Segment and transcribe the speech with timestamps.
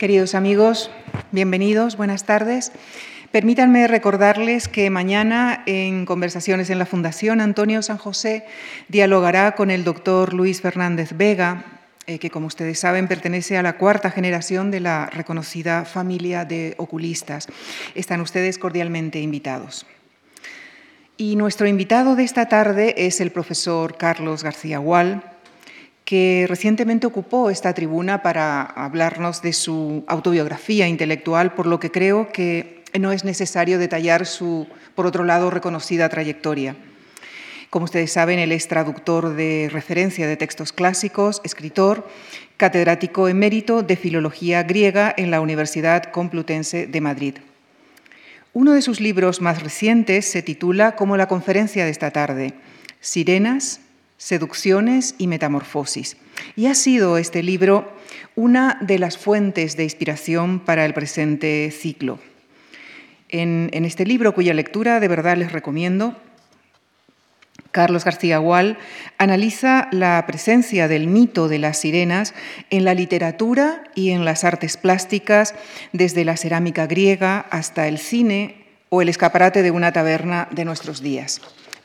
[0.00, 0.90] Queridos amigos,
[1.30, 2.72] bienvenidos, buenas tardes.
[3.32, 8.46] Permítanme recordarles que mañana en Conversaciones en la Fundación Antonio San José
[8.88, 11.66] dialogará con el doctor Luis Fernández Vega,
[12.06, 16.76] eh, que como ustedes saben pertenece a la cuarta generación de la reconocida familia de
[16.78, 17.46] oculistas.
[17.94, 19.84] Están ustedes cordialmente invitados.
[21.18, 25.29] Y nuestro invitado de esta tarde es el profesor Carlos García Gual,
[26.10, 32.32] que recientemente ocupó esta tribuna para hablarnos de su autobiografía intelectual, por lo que creo
[32.32, 34.66] que no es necesario detallar su,
[34.96, 36.74] por otro lado, reconocida trayectoria.
[37.70, 42.08] Como ustedes saben, él es traductor de referencia de textos clásicos, escritor,
[42.56, 47.34] catedrático emérito de Filología Griega en la Universidad Complutense de Madrid.
[48.52, 52.54] Uno de sus libros más recientes se titula como la conferencia de esta tarde,
[52.98, 53.82] Sirenas,
[54.20, 56.18] Seducciones y Metamorfosis.
[56.54, 57.90] Y ha sido este libro
[58.36, 62.18] una de las fuentes de inspiración para el presente ciclo
[63.30, 66.14] en, este libro, cuya lectura de verdad les recomiendo.
[67.72, 68.76] Carlos García Gual
[69.16, 72.34] analiza la presencia del mito de las sirenas
[72.68, 75.54] en la literatura y en las artes plásticas,
[75.94, 81.00] desde la cerámica griega hasta el cine o el escaparate de una taberna de nuestros
[81.00, 81.40] días.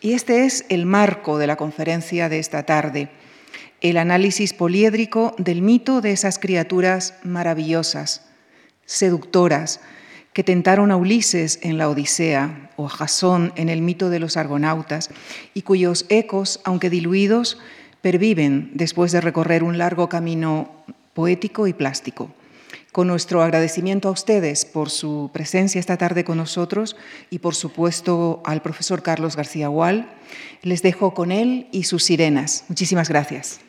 [0.05, 3.09] Y este es el marco de la conferencia de esta tarde,
[3.81, 8.21] el análisis poliédrico del mito de esas criaturas maravillosas,
[8.85, 9.79] seductoras,
[10.31, 14.37] que tentaron a Ulises en la Odisea o a Jasón en el mito de los
[14.37, 15.09] argonautas
[15.55, 17.57] y cuyos ecos, aunque diluidos,
[18.03, 20.69] perviven después de recorrer un largo camino
[21.15, 22.29] poético y plástico.
[22.95, 26.95] Con nuestro agradecimiento a ustedes por su presencia esta tarde con nosotros
[27.29, 30.07] y por supuesto al profesor Carlos García Gual,
[30.61, 32.63] les dejo con él y sus sirenas.
[32.69, 33.59] Muchísimas gracias.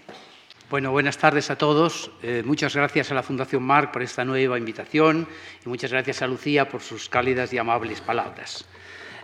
[0.71, 2.13] Bueno, buenas tardes a todos.
[2.23, 5.27] Eh, muchas gracias a la Fundación Marc por esta nueva invitación
[5.65, 8.65] y muchas gracias a Lucía por sus cálidas y amables palabras.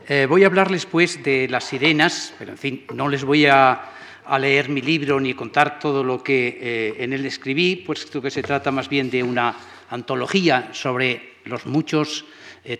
[0.08, 3.88] Eh, voy a hablarles pues de las sirenas, pero en fin, no les voy a,
[4.40, 8.42] leer mi libro ni contar todo lo que eh, en él escribí, puesto que se
[8.42, 9.54] trata más bien de una
[9.92, 12.24] antología sobre los muchos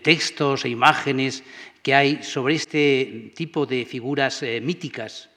[0.01, 1.43] textos e imágenes
[1.81, 5.29] que hay sobre este tipo de figuras míticas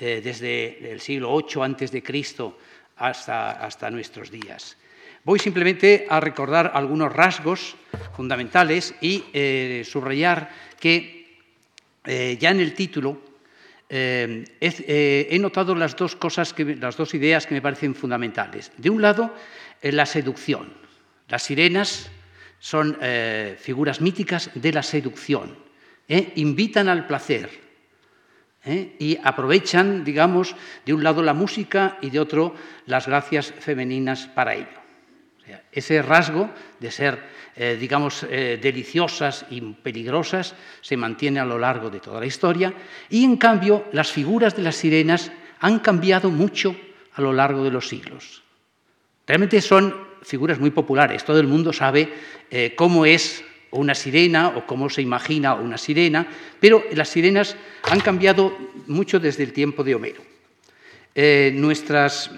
[0.00, 2.56] eh, desde el siglo VIII antes de Cristo
[2.98, 4.76] hasta, hasta nuestros días.
[5.24, 7.74] Voy simplemente a recordar algunos rasgos
[8.14, 11.40] fundamentales y eh, subrayar que
[12.04, 13.20] eh, ya en el título
[13.90, 18.70] he, notado las dos cosas, las dos ideas que me parecen fundamentales.
[18.76, 19.34] De un lado,
[19.82, 20.70] la seducción.
[21.28, 22.10] Las sirenas
[22.58, 22.98] son
[23.58, 25.56] figuras míticas de la seducción.
[26.08, 27.68] Invitan al placer,
[28.64, 28.96] ¿eh?
[28.98, 32.54] y aprovechan, digamos, de un lado la música y de otro
[32.86, 34.78] las gracias femeninas para ello.
[35.72, 37.18] ese rasgo de ser,
[37.56, 42.74] eh, digamos, eh, deliciosas y peligrosas se mantiene a lo largo de toda la historia
[43.08, 46.76] y, en cambio, las figuras de las sirenas han cambiado mucho
[47.14, 48.42] a lo largo de los siglos.
[49.26, 52.12] Realmente son figuras muy populares, todo el mundo sabe
[52.76, 56.26] cómo es una sirena o cómo se imagina una sirena,
[56.60, 58.56] pero las sirenas han cambiado
[58.86, 60.22] mucho desde el tiempo de Homero.
[61.14, 62.30] Eh, nuestras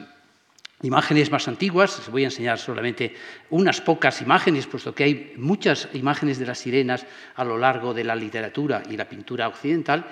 [0.83, 3.15] imágenes más antiguas, les voy a enseñar solamente
[3.51, 8.05] unas pocas imágenes, puesto que hay muchas imágenes de las sirenas a lo largo de
[8.05, 10.07] la literatura y la pintura occidental,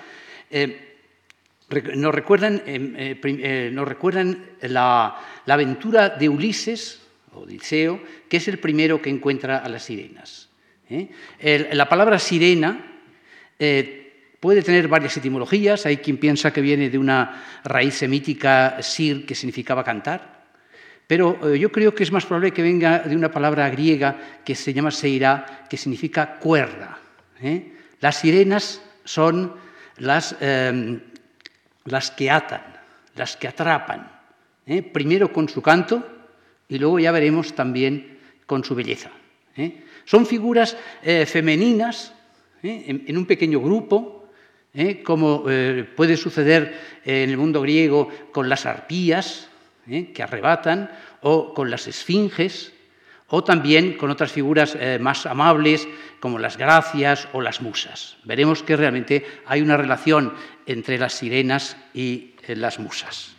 [0.51, 0.85] eh,
[1.95, 6.99] nos recuerdan, eh, nos recuerdan la aventura de Ulises,
[7.41, 10.49] Odiseo, que es el primero que encuentra a las sirenas.
[10.89, 11.69] ¿eh?
[11.73, 12.85] la palabra sirena
[13.57, 15.85] eh, puede tener varias etimologías.
[15.85, 20.39] Hay quien piensa que viene de una raíz semítica sir, que significaba cantar.
[21.07, 24.55] Pero eh, yo creo que es más probable que venga de una palabra griega que
[24.55, 26.99] se llama seira, que significa cuerda.
[28.01, 29.55] Las sirenas son
[29.97, 30.99] las, em,
[31.85, 32.61] las que atan,
[33.15, 34.11] las que atrapan.
[34.91, 36.18] Primero con su canto
[36.69, 39.09] y luego ya veremos también con su belleza.
[40.05, 42.13] Son figuras eh, femeninas
[42.63, 43.03] ¿eh?
[43.05, 44.29] en, un pequeño grupo,
[44.73, 45.03] ¿eh?
[45.03, 45.43] como
[45.95, 46.73] puede suceder
[47.03, 49.49] en el mundo griego con las arpías,
[49.85, 52.71] que arrebatan, o con las esfinges,
[53.27, 55.87] o también con otras figuras más amables
[56.19, 58.17] como las gracias o las musas.
[58.23, 60.33] Veremos que realmente hay una relación
[60.67, 63.38] entre las sirenas y las musas.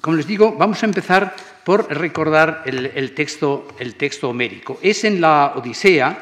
[0.00, 4.78] Como les digo, vamos a empezar por recordar el, texto, el texto homérico.
[4.82, 6.18] Es en la Odisea,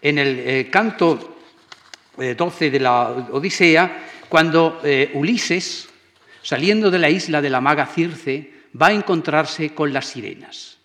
[0.00, 1.38] en el eh, canto
[2.16, 5.88] 12 eh, de la Odisea, cuando eh, Ulises,
[6.42, 10.78] saliendo de la isla de la maga Circe, va a encontrarse con las sirenas.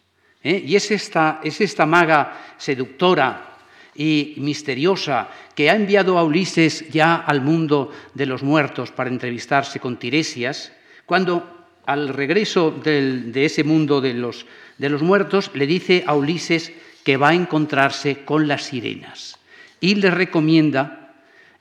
[0.43, 3.57] Y es esta, es esta maga seductora
[3.95, 9.79] y misteriosa que ha enviado a Ulises ya al mundo de los muertos para entrevistarse
[9.79, 10.71] con Tiresias,
[11.05, 11.56] cuando
[11.87, 14.45] al regreso de ese mundo de los,
[14.77, 16.73] de los muertos le dice a Ulises
[17.03, 19.39] que va a encontrarse con las sirenas
[19.79, 21.13] y le recomienda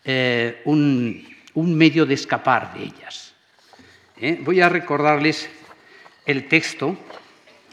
[0.04, 1.24] eh, un,
[1.54, 3.34] medio de escapar de ellas.
[4.20, 4.38] ¿Eh?
[4.42, 5.48] Voy a recordarles
[6.26, 6.98] el texto,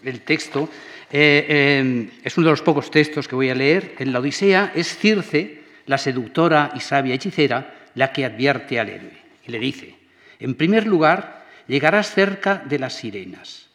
[0.04, 0.70] el texto
[1.12, 3.96] eh, es uno de los pocos textos que voy a leer.
[3.98, 9.24] En la Odisea es Circe, la seductora y sabia hechicera, la que advierte al héroe
[9.46, 9.96] y le dice,
[10.40, 11.43] en primer lugar,
[11.74, 13.66] llegarás cerca de las sirenas,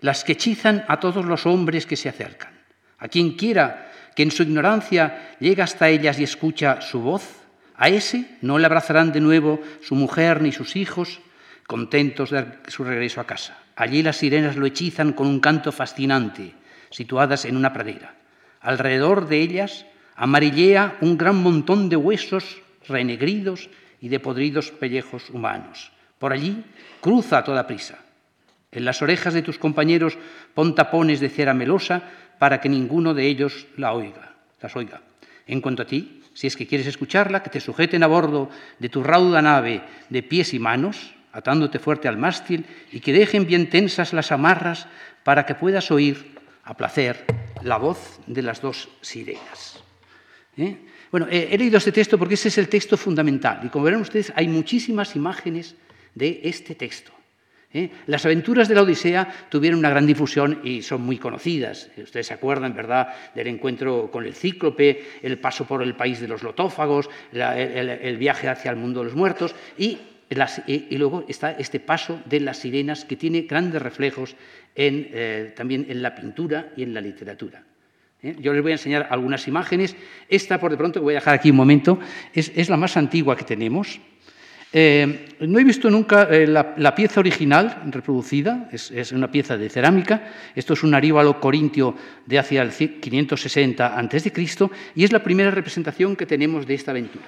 [0.00, 2.52] las que hechizan a todos los hombres que se acercan.
[2.98, 7.24] A quien quiera que en su ignorancia llegue hasta ellas y escucha su voz,
[7.74, 11.20] a ese no le abrazarán de nuevo su mujer ni sus hijos,
[11.66, 13.56] contentos de su regreso a casa.
[13.74, 16.52] Allí las sirenas lo hechizan con un canto fascinante
[16.90, 18.16] situadas en una pradera.
[18.60, 25.95] Alrededor de ellas amarillea un gran montón de huesos renegridos y de podridos pellejos humanos.
[26.18, 26.64] Por allí
[27.00, 27.98] cruza a toda prisa.
[28.72, 30.18] En las orejas de tus compañeros
[30.54, 32.02] pon tapones de cera melosa
[32.38, 35.00] para que ninguno de ellos la oiga, las oiga.
[35.46, 38.88] En cuanto a ti, si es que quieres escucharla, que te sujeten a bordo de
[38.88, 39.80] tu rauda nave
[40.10, 44.86] de pies y manos, atándote fuerte al mástil, y que dejen bien tensas las amarras
[45.24, 47.24] para que puedas oír a placer
[47.62, 49.80] la voz de las dos sirenas.
[50.58, 50.76] ¿Eh?
[51.10, 54.32] Bueno, he leído este texto porque ese es el texto fundamental y como verán ustedes
[54.34, 55.76] hay muchísimas imágenes
[56.16, 57.12] de este texto.
[57.72, 57.90] ¿eh?
[58.06, 61.88] Las aventuras de la Odisea tuvieron una gran difusión y son muy conocidas.
[61.96, 66.26] Ustedes se acuerdan, ¿verdad?, del encuentro con el cíclope, el paso por el país de
[66.26, 69.98] los lotófagos, el, viaje hacia el mundo de los muertos y,
[70.66, 74.34] y luego está este paso de las sirenas que tiene grandes reflejos
[74.78, 77.62] eh, también en la pintura y en la literatura.
[78.22, 78.36] ¿eh?
[78.38, 79.96] Yo les voy a enseñar algunas imágenes.
[80.28, 81.98] Esta, por de pronto, que voy a dejar aquí un momento,
[82.34, 84.00] es, la más antigua que tenemos.
[84.78, 90.28] Eh, no he visto nunca la, pieza original reproducida, es, una pieza de cerámica.
[90.54, 91.94] Esto es un aríbalo corintio
[92.26, 94.32] de hacia el 560 a.C.
[94.94, 97.24] y es la primera representación que tenemos de esta aventura.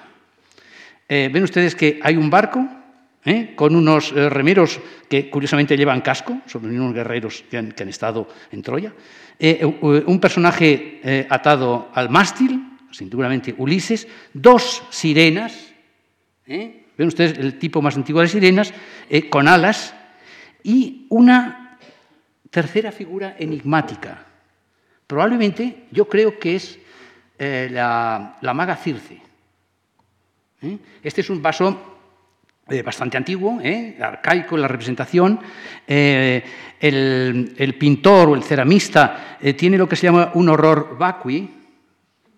[1.09, 2.69] ven ustedes que hay un barco
[3.25, 3.53] ¿eh?
[3.55, 8.63] con unos eh, remeros que curiosamente llevan casco, son mismos guerreros que han, estado en
[8.63, 8.93] Troya,
[9.39, 15.73] eh, un personaje atado al mástil, seguramente Ulises, dos sirenas,
[16.99, 18.75] ven ustedes el tipo más antiguo de sirenas,
[19.31, 19.95] con alas,
[20.63, 21.79] y una
[22.51, 24.27] tercera figura enigmática.
[25.07, 26.79] Probablemente yo creo que es
[27.39, 29.23] la, la, maga Circe.
[31.03, 31.99] Este es un vaso
[32.71, 33.97] eh, bastante antiguo, ¿eh?
[33.99, 35.41] arcaico en la representación.
[35.87, 36.45] Eh,
[36.79, 41.49] el, pintor o el ceramista tiene lo que se llama un horror vacui,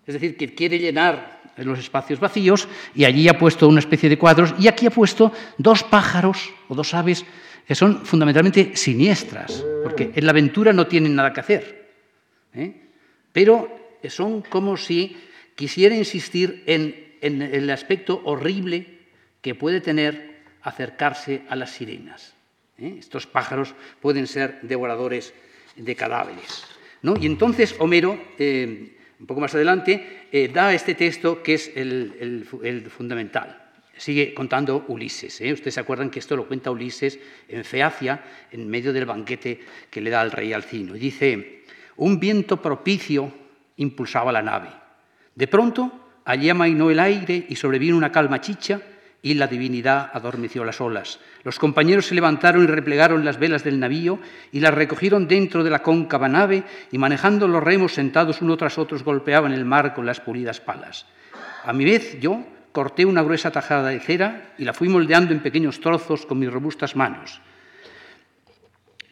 [0.07, 4.17] es decir, que quiere llenar los espacios vacíos y allí ha puesto una especie de
[4.17, 7.25] cuadros y aquí ha puesto dos pájaros o dos aves
[7.67, 11.91] que son fundamentalmente siniestras, porque en la aventura no tienen nada que hacer,
[13.31, 13.69] pero
[14.09, 15.15] son como si
[15.55, 18.99] quisiera insistir en el aspecto horrible
[19.41, 20.31] que puede tener
[20.61, 22.33] acercarse a las sirenas.
[22.77, 22.95] ¿eh?
[22.99, 25.33] Estos pájaros pueden ser devoradores
[25.75, 26.65] de cadáveres.
[27.19, 32.43] Y entonces Homero, eh, un poco más adelante, eh, da este texto que es el,
[32.89, 33.69] fundamental.
[33.95, 35.39] Sigue contando Ulises.
[35.39, 39.59] Ustedes se acuerdan que esto lo cuenta Ulises en Feacia, en medio del banquete
[39.91, 40.93] que le da al rey Alcino.
[40.93, 41.61] Dice,
[41.97, 43.31] un viento propicio
[43.77, 44.69] impulsaba la nave.
[45.35, 48.81] De pronto, allí amainó el aire y sobrevino una calma chicha
[49.21, 51.19] y la divinidad adormeció las olas.
[51.43, 54.19] Los compañeros se levantaron y replegaron las velas del navío
[54.51, 58.77] y las recogieron dentro de la cóncava nave y manejando los remos sentados uno tras
[58.77, 61.05] otro golpeaban el mar con las pulidas palas.
[61.63, 65.41] A mi vez yo corté una gruesa tajada de cera y la fui moldeando en
[65.41, 67.41] pequeños trozos con mis robustas manos.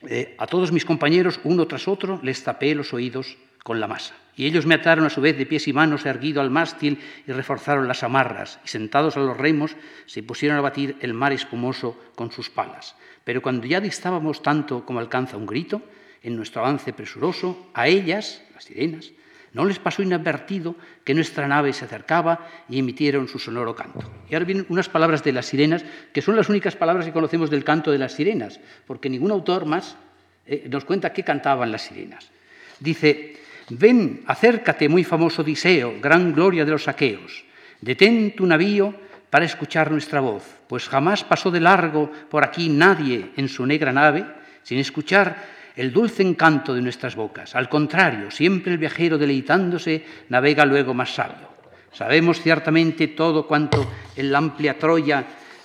[0.07, 4.15] Eh, a todos mis compañeros, uno tras otro, les tapé los oídos con la masa.
[4.39, 7.31] Y ellos me ataron a su vez de pies y manos erguido al mástil y
[7.33, 11.99] reforzaron las amarras, y sentados a los remos se pusieron a batir el mar espumoso
[12.15, 12.95] con sus palas.
[13.25, 15.81] Pero cuando ya distábamos tanto como alcanza un grito,
[16.23, 19.11] en nuestro avance presuroso, a ellas, las sirenas,
[19.51, 24.09] no les pasó inadvertido que nuestra nave se acercaba y emitieron su sonoro canto.
[24.29, 27.49] Y ahora vienen unas palabras de las sirenas, que son las únicas palabras que conocemos
[27.49, 29.97] del canto de las sirenas, porque ningún autor más
[30.45, 32.31] eh, nos cuenta qué cantaban las sirenas.
[32.79, 33.35] Dice,
[33.69, 37.45] Ven, acércate, muy famoso Odiseo, gran gloria de los aqueos.
[37.81, 38.93] Detén tu navío
[39.29, 43.93] para escuchar nuestra voz, pues jamás pasó de largo por aquí nadie en su negra
[43.93, 44.25] nave
[44.63, 45.37] sin escuchar
[45.75, 47.55] el dulce encanto de nuestras bocas.
[47.55, 51.47] Al contrario, siempre el viajero deleitándose navega luego más sabio.
[51.93, 55.23] Sabemos ciertamente todo cuanto en la amplia Troya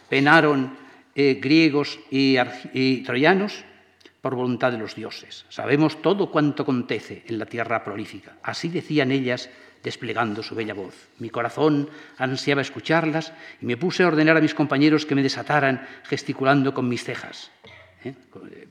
[0.09, 0.77] penaron
[1.15, 2.37] eh, griegos y,
[2.73, 3.65] y troyanos
[4.25, 5.45] por voluntad de los dioses.
[5.51, 8.39] Sabemos todo cuanto acontece en la tierra prolífica.
[8.43, 9.51] Así decían ellas
[9.83, 10.95] desplegando su bella voz.
[11.19, 15.87] Mi corazón ansiaba escucharlas y me puse a ordenar a mis compañeros que me desataran
[16.05, 17.51] gesticulando con mis cejas.
[18.03, 18.15] ¿Eh?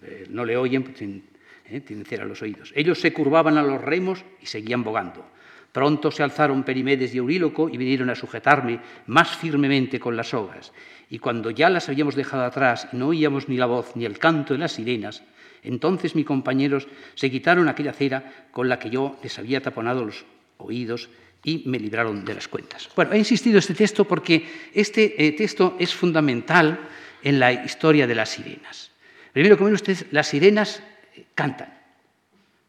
[0.01, 1.81] Eh, no le oyen, pues, ¿eh?
[1.81, 2.73] tienen cera los oídos.
[2.75, 5.23] Ellos se curvaban a los remos y seguían bogando.
[5.71, 10.73] Pronto se alzaron Perimedes y Euríloco y vinieron a sujetarme más firmemente con las sogas.
[11.11, 14.17] Y cuando ya las habíamos dejado atrás y no oíamos ni la voz ni el
[14.17, 15.21] canto de las sirenas,
[15.63, 20.25] entonces mis compañeros se quitaron aquella cera con la que yo les había taponado los
[20.57, 21.09] oídos
[21.43, 22.89] y me libraron de las cuentas.
[22.95, 26.79] Bueno, he insistido en este texto porque este eh, texto es fundamental
[27.21, 28.91] en la historia de las sirenas.
[29.31, 30.81] Primero, como ven ustedes, las sirenas
[31.15, 31.73] eh, cantan.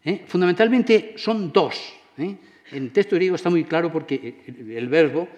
[0.05, 0.25] ¿eh?
[0.27, 1.93] Fundamentalmente son dos.
[2.17, 2.39] En
[2.71, 5.29] el texto griego está muy claro porque el verbo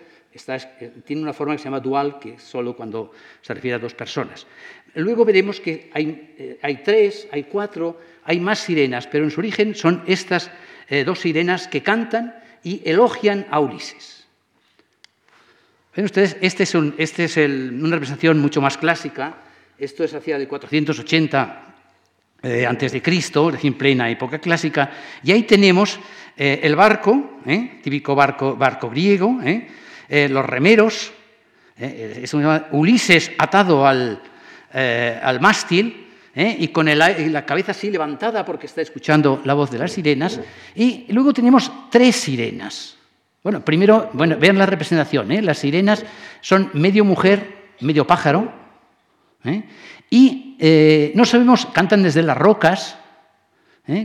[1.05, 3.95] tiene una forma que se llama dual, que es solo cuando se refiere a dos
[3.95, 4.47] personas.
[4.97, 9.75] Luego veremos que hay, hay tres, hay cuatro, hay más sirenas, pero en su origen
[9.75, 10.51] son estas
[11.05, 14.27] dos sirenas que cantan y elogian a Ulises.
[15.97, 19.35] Ven ustedes, este es, este una representación mucho más clásica.
[19.79, 21.75] Esto es hacia el 480
[22.43, 24.91] eh, antes de Cristo, es decir, en plena época clásica.
[25.23, 25.99] Y ahí tenemos
[26.37, 29.41] eh, el barco, eh, típico barco, barco griego,
[30.09, 31.13] los remeros,
[31.79, 32.35] es
[32.73, 34.21] Ulises atado al,
[34.73, 36.07] al mástil,
[36.37, 36.55] ¿eh?
[36.61, 40.39] y con la cabeza así levantada porque está escuchando la voz de las sirenas.
[40.75, 42.97] Y luego tenemos tres sirenas.
[43.43, 45.33] Bueno, primero, bueno, vean la representación.
[45.33, 45.43] ¿eh?
[45.43, 46.05] Las sirenas
[46.41, 48.53] son medio mujer, medio pájaro.
[49.45, 49.65] ¿eh?
[50.11, 52.97] Y no sabemos, cantan desde las rocas,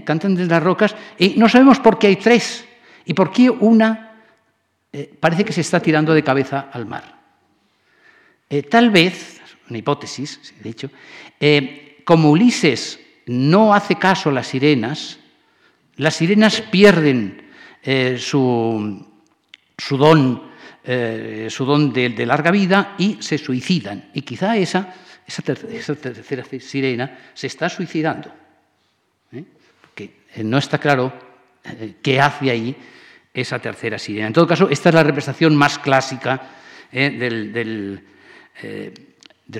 [0.04, 2.66] cantan desde las rocas, y no sabemos por qué hay tres
[3.06, 4.16] y por qué una
[5.20, 7.16] parece que se está tirando de cabeza al mar.
[8.70, 9.41] tal vez,
[9.72, 10.92] una hipótesis, he dicho,
[12.04, 15.18] como Ulises no hace caso a las sirenas,
[15.96, 17.50] las sirenas pierden
[17.82, 19.08] eh, su,
[19.92, 20.52] don,
[20.84, 24.10] eh, su don de, larga vida y se suicidan.
[24.14, 24.94] Y quizá esa,
[25.26, 28.30] esa, tercera sirena se está suicidando.
[29.32, 29.46] ¿eh?
[29.80, 30.12] Porque
[30.44, 31.14] no está claro
[32.02, 32.76] qué hace ahí
[33.34, 34.28] esa tercera sirena.
[34.28, 36.42] En todo caso, esta es la representación más clásica
[36.92, 38.04] del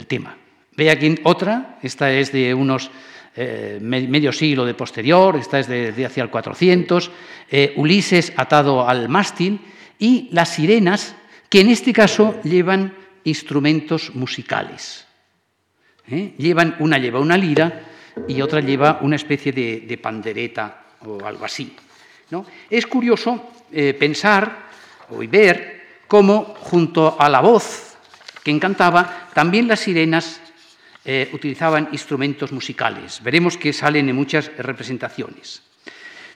[0.08, 0.38] tema.
[0.76, 2.90] Ve aquí otra, esta es de unos
[3.36, 7.12] eh, medio siglo de posterior, esta es de, hacia el 400,
[7.50, 9.60] eh, Ulises atado al mástil
[10.00, 11.16] y las sirenas,
[11.50, 12.94] que en este caso llevan
[13.24, 15.06] instrumentos musicales.
[16.10, 16.34] ¿eh?
[16.38, 17.84] Llevan, una lleva una lira
[18.28, 21.76] y otra lleva una especie de, pandereta o algo así.
[22.32, 22.46] ¿no?
[22.70, 23.52] Es curioso
[24.00, 24.70] pensar
[25.10, 27.91] o ver cómo junto a la voz
[28.44, 30.42] que encantaba, también las sirenas
[31.04, 33.22] eh, utilizaban instrumentos musicales.
[33.24, 35.64] Veremos que salen en muchas representaciones.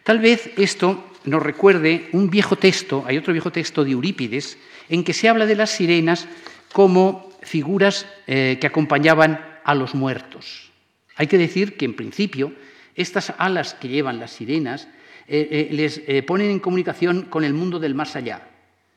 [0.03, 4.57] Tal vez esto nos recuerde un viejo texto, hay otro viejo texto de Eurípides,
[4.89, 6.27] en que se habla de las sirenas
[6.73, 10.71] como figuras eh, que acompañaban a los muertos.
[11.15, 12.53] Hay que decir que en principio
[12.95, 14.87] estas alas que llevan las sirenas
[15.27, 18.47] eh, les ponen en comunicación con el mundo del más allá.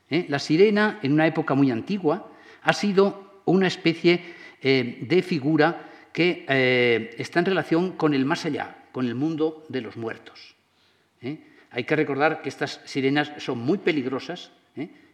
[0.09, 4.21] La sirena, en una época muy antigua, ha sido una especie
[4.61, 9.65] eh, de figura que eh, está en relación con el más allá, con el mundo
[9.69, 10.55] de los muertos.
[11.21, 11.37] ¿eh?
[11.71, 14.51] Hay que recordar que estas sirenas son muy peligrosas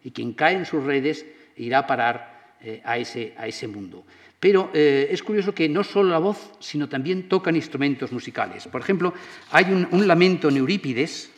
[0.04, 1.26] y quien cae en sus redes
[1.58, 4.06] irá a parar a, ese, a, ese, mundo.
[4.40, 8.68] Pero es curioso que no solo la voz, sino también tocan instrumentos musicales.
[8.68, 9.14] Por ejemplo,
[9.52, 11.32] hay un, un lamento en Eurípides,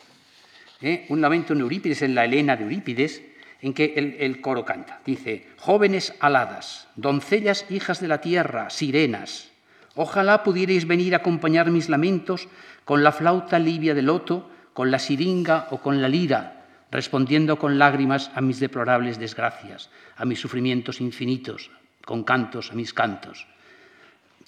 [1.08, 3.22] un lamento en Eurípides, en la Helena de Eurípides,
[3.60, 5.00] en que el, coro canta.
[5.04, 9.50] Dice, jóvenes aladas, doncellas hijas de la tierra, sirenas,
[9.94, 12.48] ojalá pudierais venir a acompañar mis lamentos
[12.84, 17.78] con la flauta libia de loto, con la siringa o con la lira, respondiendo con
[17.78, 21.70] lágrimas a mis deplorables desgracias, a mis sufrimientos infinitos,
[22.04, 23.46] con cantos a mis cantos.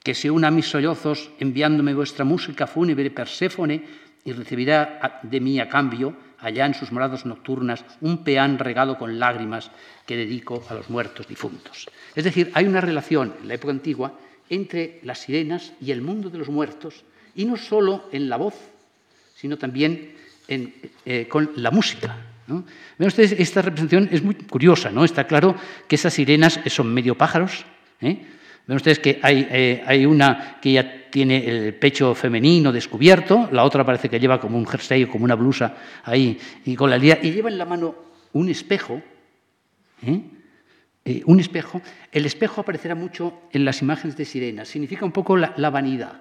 [0.02, 3.84] Que se una a mis sollozos enviándome vuestra música fúnebre Perséfone
[4.24, 9.18] y recibirá de mí a cambio allá en sus moradas nocturnas, un peán regado con
[9.18, 9.70] lágrimas
[10.06, 11.88] que dedico a los muertos difuntos.
[12.14, 14.12] Es decir, hay una relación en la época antigua
[14.48, 17.04] entre las sirenas y el mundo de los muertos,
[17.34, 18.54] y no solo en la voz,
[19.36, 20.14] sino también
[20.48, 22.16] eh, con la música.
[22.98, 25.04] Ven ustedes, esta representación es muy curiosa, ¿no?
[25.04, 25.54] Está claro
[25.86, 27.64] que esas sirenas son medio pájaros,
[28.00, 28.26] ¿eh?
[28.66, 33.64] Ven ustedes que hay, eh, hay, una que ya tiene el pecho femenino descubierto, la
[33.64, 36.98] otra parece que lleva como un jersey o como una blusa ahí y con la
[36.98, 37.94] lía, y lleva en la mano
[38.32, 39.02] un espejo,
[40.02, 40.20] ¿eh?
[41.04, 41.80] Eh, un espejo.
[42.12, 46.20] El espejo aparecerá mucho en las imágenes de sirenas, significa un poco la, vanidad.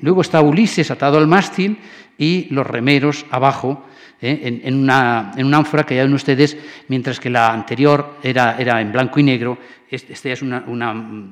[0.00, 1.78] Luego está Ulises atado al mástil
[2.16, 3.84] y los remeros abajo
[4.20, 4.60] ¿eh?
[4.64, 6.56] en, una, en, ánfora que ya ven ustedes,
[6.88, 9.58] mientras que la anterior era, era en blanco y negro,
[9.90, 10.64] esta es una,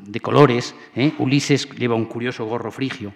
[0.07, 1.12] de colores, ¿eh?
[1.19, 3.12] Ulises lleva un curioso gorro frigio.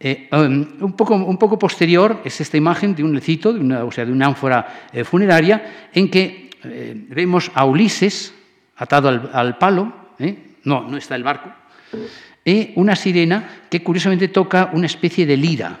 [0.00, 3.84] Eh, um, un, poco, un, poco, posterior es esta imagen de un lecito, de una,
[3.84, 6.50] o sea, de una ánfora funeraria, en que
[7.10, 8.34] vemos a Ulises
[8.76, 9.92] atado al, palo,
[10.64, 11.52] no, no está el barco,
[12.44, 15.78] y una sirena que curiosamente toca una especie de lira.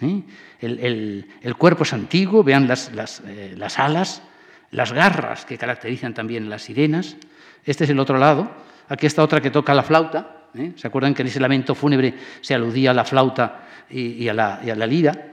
[0.00, 4.22] El, cuerpo es antiguo, vean eh, las, alas,
[4.70, 7.16] las garras que caracterizan también las sirenas.
[7.64, 8.50] Este es el otro lado.
[8.88, 10.46] Aquí está otra que toca la flauta.
[10.54, 10.72] ¿eh?
[10.76, 14.86] ¿Se acuerdan que en ese lamento fúnebre se aludía a la flauta y, a, la,
[14.86, 15.26] lira?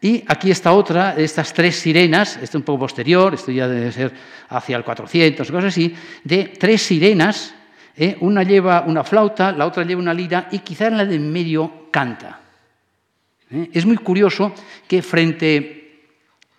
[0.00, 4.12] Y aquí está otra, estas tres sirenas, este un poco posterior, esto ya debe ser
[4.48, 7.54] hacia el 400, cosas así, de tres sirenas.
[7.96, 8.16] ¿eh?
[8.20, 11.32] Una lleva una flauta, la otra lleva una lira y quizá en la de en
[11.32, 12.40] medio canta.
[13.50, 13.70] ¿Eh?
[13.72, 14.52] Es muy curioso
[14.86, 15.80] que frente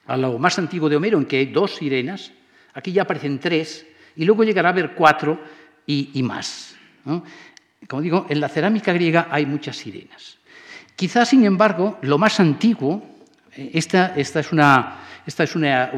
[0.07, 2.31] a lo más antiguo de Homero, en que hay dos sirenas,
[2.73, 5.39] aquí ya aparecen tres, y luego llegará a haber cuatro
[5.85, 6.75] y, más.
[7.87, 10.37] Como digo, en la cerámica griega hay muchas sirenas.
[10.95, 13.03] Quizás, sin embargo, lo más antiguo,
[13.55, 14.99] eh, esta, es una,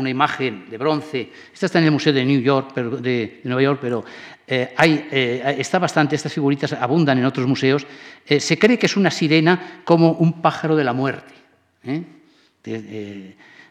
[0.07, 4.05] imagen de bronce, esta está en el Museo de, New York, de, Nueva York, pero
[4.45, 7.88] eh, hay, eh, está bastante, estas figuritas abundan en otros museos.
[8.25, 11.33] Eh, se cree que es una sirena como un pájaro de la muerte.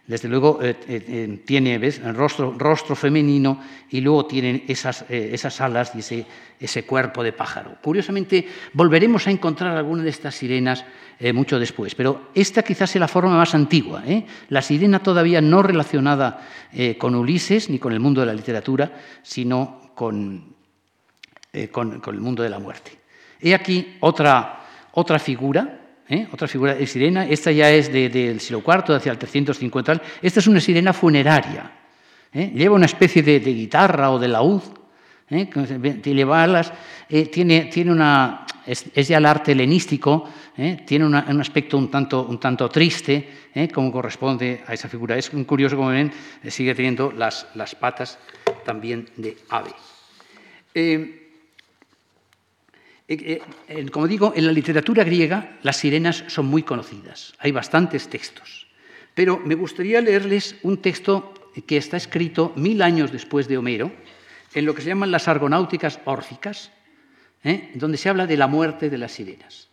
[0.07, 0.61] desde luego
[1.45, 1.79] tiene.
[2.13, 3.61] Rostro, rostro, femenino
[3.91, 6.27] y luego tienen esas, esas alas y ese,
[6.59, 7.77] ese, cuerpo de pájaro.
[7.83, 10.85] Curiosamente, volveremos a encontrar alguna de estas sirenas
[11.33, 14.03] mucho después, pero esta quizás sea la forma más antigua.
[14.49, 16.47] La sirena todavía no relacionada
[16.99, 20.52] con Ulises ni con el mundo de la literatura, sino con,
[21.53, 22.93] eh, con, el mundo de la muerte.
[23.41, 26.27] He aquí otra, otra figura, ¿eh?
[26.33, 30.47] otra figura de sirena, esta ya es del siglo IV, hacia el 350, esta es
[30.47, 31.71] una sirena funeraria,
[32.33, 32.53] ¿eh?
[32.55, 34.63] lleva una especie de, guitarra o de laúd,
[35.29, 36.73] lleva alas,
[37.31, 40.29] tiene, tiene una, es, ya el arte helenístico,
[40.87, 43.29] tiene un aspecto un tanto, un tanto triste,
[43.73, 45.17] como corresponde a esa figura.
[45.17, 46.13] Es curioso, como ven,
[46.49, 48.19] sigue teniendo las, las patas
[48.65, 49.71] también de ave.
[50.75, 51.22] Eh, eh,
[53.91, 58.67] como digo, en la literatura griega las sirenas son muy conocidas, hay bastantes textos,
[59.15, 61.35] pero me gustaría leerles un texto
[61.67, 63.93] que está escrito mil años después de Homero,
[64.55, 66.71] en lo que se llaman las argonáuticas órficas,
[67.45, 67.71] ¿eh?
[67.75, 69.69] donde se habla de la muerte de las sirenas.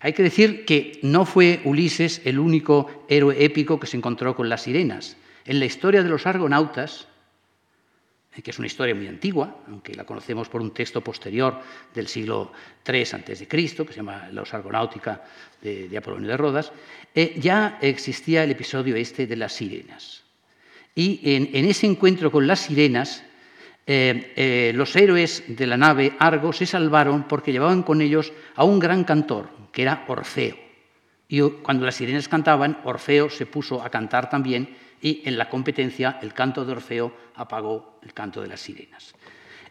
[0.00, 4.48] Hay que decir que no fue Ulises el único héroe épico que se encontró con
[4.48, 5.16] las sirenas.
[5.44, 7.08] En la historia de los argonautas,
[8.30, 11.60] que es una historia muy antigua, aunque la conocemos por un texto posterior
[11.92, 12.52] del siglo
[12.86, 15.22] III a.C., que se llama Los Argonáutica
[15.60, 16.72] de, Apolonio de Rodas,
[17.14, 20.22] eh, ya existía el episodio este de las sirenas.
[20.94, 23.24] Y en, ese encuentro con las sirenas,
[23.86, 28.64] eh, eh, los héroes de la nave Argo se salvaron porque llevaban con ellos a
[28.64, 30.56] un gran cantor, que era Orfeo.
[31.28, 36.18] Y cuando las sirenas cantaban, Orfeo se puso a cantar también y en la competencia
[36.22, 39.14] el canto de Orfeo apagó el canto de las sirenas.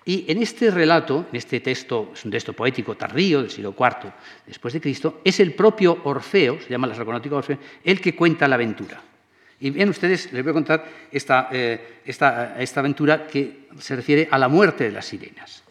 [0.05, 4.11] Y en este relato, en este texto, es un texto poético tardío del siglo IV
[4.47, 8.47] después de Cristo, es el propio Orfeo, se llama la Sarconáutica Orfeo, el que cuenta
[8.47, 9.01] la aventura.
[9.59, 14.27] Y bien, ustedes les voy a contar esta, eh, esta, esta aventura que se refiere
[14.31, 15.63] a la muerte de las sirenas.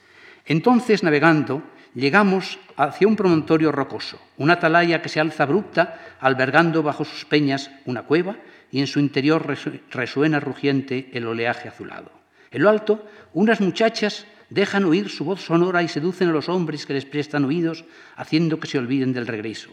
[0.45, 1.63] Entonces, navegando,
[1.95, 7.71] llegamos hacia un promontorio rocoso, una atalaya que se alza abrupta, albergando bajo sus peñas
[7.87, 8.37] una cueva
[8.71, 9.47] y en su interior
[9.91, 12.11] resuena rugiente el oleaje azulado.
[12.51, 16.87] En lo alto, unas muchachas dejan oír su voz sonora y seducen a los hombres
[16.87, 17.85] que les prestan oídos,
[18.17, 19.71] haciendo que se olviden del regreso.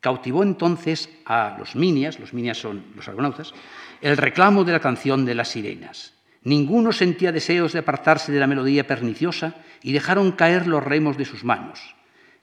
[0.00, 3.54] Cautivó entonces a los minias, los minias son los argonautas,
[4.00, 6.14] el reclamo de la canción de las sirenas.
[6.44, 11.24] Ninguno sentía deseos de apartarse de la melodía perniciosa y dejaron caer los remos de
[11.24, 11.94] sus manos.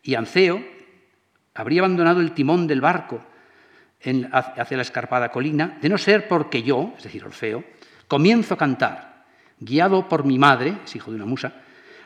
[0.03, 0.63] Y Anceo
[1.53, 3.21] habría abandonado el timón del barco
[4.32, 7.64] hacia la escarpada colina, de no ser porque yo, es decir, Orfeo,
[8.08, 9.26] comienzo a cantar,
[9.60, 11.54] guiado por mi madre, es hijo de una musa,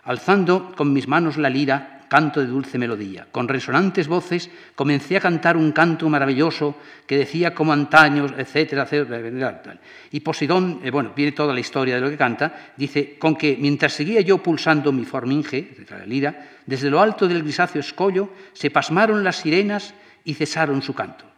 [0.04, 3.26] alzando con mis manos la lira, canto de dulce melodía.
[3.32, 6.76] Con resonantes voces comencé a cantar un canto maravilloso
[7.08, 9.80] que decía como antaños, etcétera, etcétera.
[10.12, 13.58] Y Posidón, eh, bueno, viene toda la historia de lo que canta, dice, con que
[13.60, 18.70] mientras seguía yo pulsando mi forminge, la lira, desde lo alto del grisáceo escollo se
[18.70, 21.33] pasmaron las sirenas y cesaron su canto.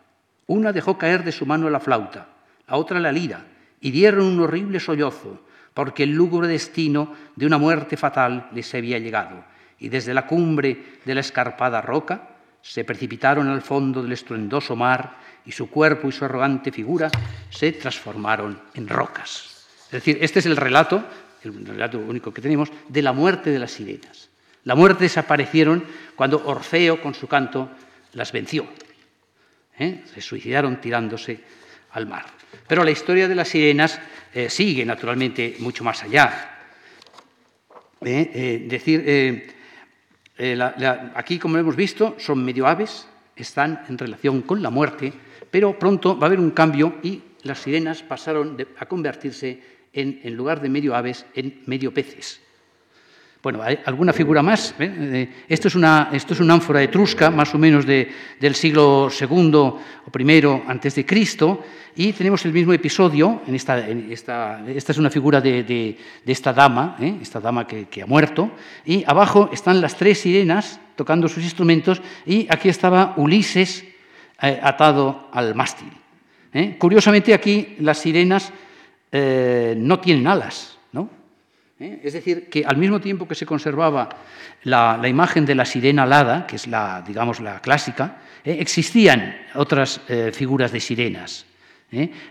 [0.47, 2.27] Una dejó caer de su mano la flauta,
[2.67, 3.45] la otra la lira,
[3.81, 5.41] y dieron un horrible sollozo,
[5.73, 9.43] porque el lúgubre destino de una muerte fatal les había llegado
[9.79, 12.29] y desde la cumbre de la escarpada roca
[12.61, 17.11] se precipitaron al fondo del estruendoso mar y su cuerpo y su arrogante figura
[17.49, 19.65] se transformaron en rocas.
[19.85, 21.03] Es decir, este es el relato,
[21.43, 24.29] el relato único que tenemos, de la muerte de las sirenas.
[24.63, 25.83] La muerte desaparecieron
[26.15, 27.69] cuando Orfeo con su canto
[28.13, 28.65] las venció.
[29.79, 30.03] ¿Eh?
[30.13, 31.39] Se suicidaron tirándose
[31.91, 32.25] al mar.
[32.67, 33.99] Pero la historia de las sirenas
[34.33, 36.51] eh, sigue naturalmente mucho más allá.
[38.01, 38.65] ¿Eh?
[38.67, 39.55] decir,
[41.15, 45.11] aquí, como hemos visto, son medio aves, están en relación con la muerte,
[45.49, 49.59] pero pronto va a haber un cambio y las sirenas pasaron a convertirse
[49.93, 52.44] en, en lugar de medio aves, en medio peces.
[53.45, 54.73] Bueno, ¿hay alguna figura más?
[54.79, 54.91] ¿Eh?
[54.99, 59.53] Eh, esto, es una, esto es una ánfora etrusca, más o menos del siglo II
[59.53, 59.81] o
[60.17, 61.63] I antes de Cristo,
[61.95, 63.43] y tenemos el mismo episodio.
[63.45, 67.17] En esta, esta, esta es una figura de, esta dama, ¿eh?
[67.21, 68.49] esta dama que, ha muerto,
[68.83, 73.85] y abajo están las tres sirenas tocando sus instrumentos, y aquí estaba Ulises
[74.39, 75.91] atado al mástil.
[76.79, 78.51] Curiosamente, aquí las sirenas
[79.11, 80.74] no tienen alas.
[81.85, 81.99] ¿Eh?
[82.03, 84.09] Es decir, que al mismo tiempo que se conservaba
[84.63, 88.57] la, imagen de la sirena alada, que es la, digamos, la clásica, ¿eh?
[88.59, 91.45] existían otras eh, figuras de sirenas.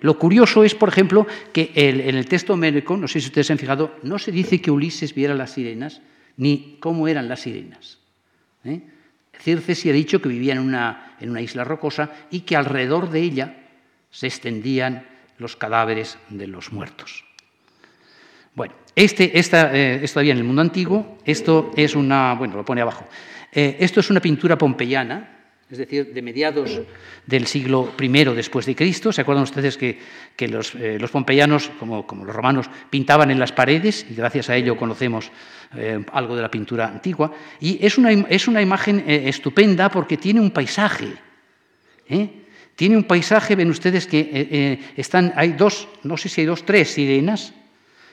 [0.00, 3.54] Lo curioso es, por ejemplo, que en el texto médico, no sé si ustedes se
[3.54, 6.02] han fijado, no se dice que Ulises viera las sirenas,
[6.36, 7.96] ni cómo eran las sirenas.
[9.40, 13.08] Circe sí ha dicho que vivía en una, en una isla rocosa y que alrededor
[13.08, 13.56] de ella
[14.10, 15.06] se extendían
[15.38, 17.24] los cadáveres de los muertos.
[18.54, 22.64] Bueno, este, esta, eh, esto había en el mundo antiguo, esto es una, bueno, lo
[22.64, 23.04] pone abajo,
[23.50, 25.30] eh, esto es una pintura pompeyana,
[25.68, 26.80] es decir, de mediados
[27.26, 29.12] del siglo I después de Cristo.
[29.12, 29.98] ¿Se acuerdan ustedes que,
[30.46, 34.56] los, eh, los, pompeyanos, como, como, los romanos, pintaban en las paredes y gracias a
[34.56, 35.32] ello conocemos
[36.12, 37.32] algo de la pintura antigua?
[37.58, 41.08] Y es una, es una imagen estupenda porque tiene un paisaje.
[42.76, 46.90] Tiene un paisaje, ven ustedes que están, hay dos, no sé si hay dos, tres
[46.90, 47.52] sirenas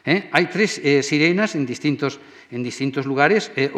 [0.05, 0.29] ¿eh?
[0.31, 3.69] Hay tres eh, sirenas en distintos, en distintos lugares eh,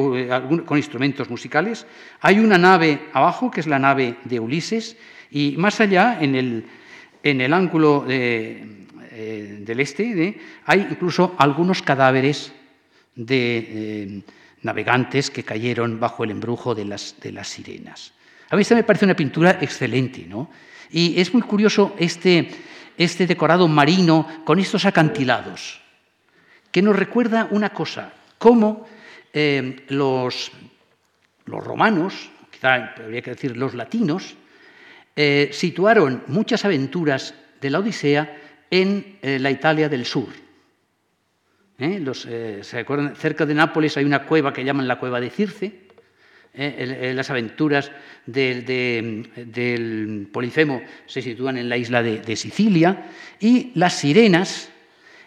[0.66, 1.86] con instrumentos musicales.
[2.22, 4.98] Hay una nave abajo, que es la nave de Ulises,
[5.32, 6.66] y más allá, en el,
[7.24, 12.54] en el ángulo del este, hay incluso algunos cadáveres
[13.16, 14.22] de
[14.62, 18.14] navegantes que cayeron bajo el embrujo de las, de las sirenas.
[18.50, 20.50] A mí esta me parece una pintura excelente, ¿no?
[20.92, 22.50] Y es muy curioso este,
[22.96, 25.83] este decorado marino con estos acantilados
[26.74, 28.88] que nos recuerda una cosa, cómo
[29.32, 30.52] eh, los,
[31.46, 34.36] los, romanos, quizá habría que decir los latinos,
[35.16, 40.30] eh, situaron muchas aventuras de la Odisea en eh, la Italia del sur.
[41.78, 43.16] ¿Se acuerdan?
[43.16, 45.80] Cerca de Nápoles hay una cueva que llaman la cueva de Circe.
[46.56, 47.92] las aventuras
[48.26, 53.10] del, del, Polifemo se sitúan en la isla de Sicilia
[53.40, 54.73] y las sirenas,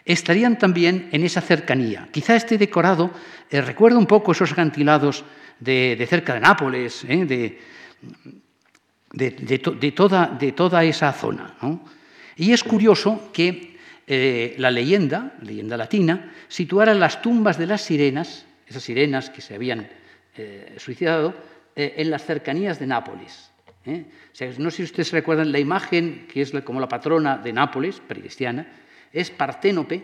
[0.06, 2.08] estarían también en esa cercanía.
[2.12, 3.10] Quizá este decorado
[3.50, 5.24] eh, recuerda un poco esos acantilados
[5.58, 7.58] de, cerca de Nápoles, eh,
[9.12, 11.54] de, toda, esa zona.
[12.36, 18.46] Y es curioso que eh, la leyenda, leyenda latina, situara las tumbas de las sirenas,
[18.66, 19.88] esas sirenas que se habían
[20.76, 21.34] suicidado,
[21.74, 23.50] en las cercanías de Nápoles.
[24.58, 28.66] no sé si ustedes recuerdan la imagen que es como la patrona de Nápoles, precristiana,
[29.16, 30.02] es Parténope,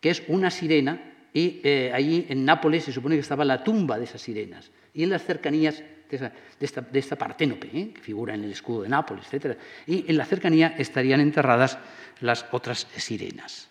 [0.00, 1.00] que es una sirena,
[1.32, 4.70] y eh, allí en Nápoles se supone que estaba la tumba de esas sirenas.
[4.92, 7.90] Y en las cercanías de, esta, Parténope, ¿eh?
[7.94, 9.56] que figura en el escudo de Nápoles, etc.
[9.86, 11.78] Y en la cercanía estarían enterradas
[12.20, 13.68] las otras sirenas.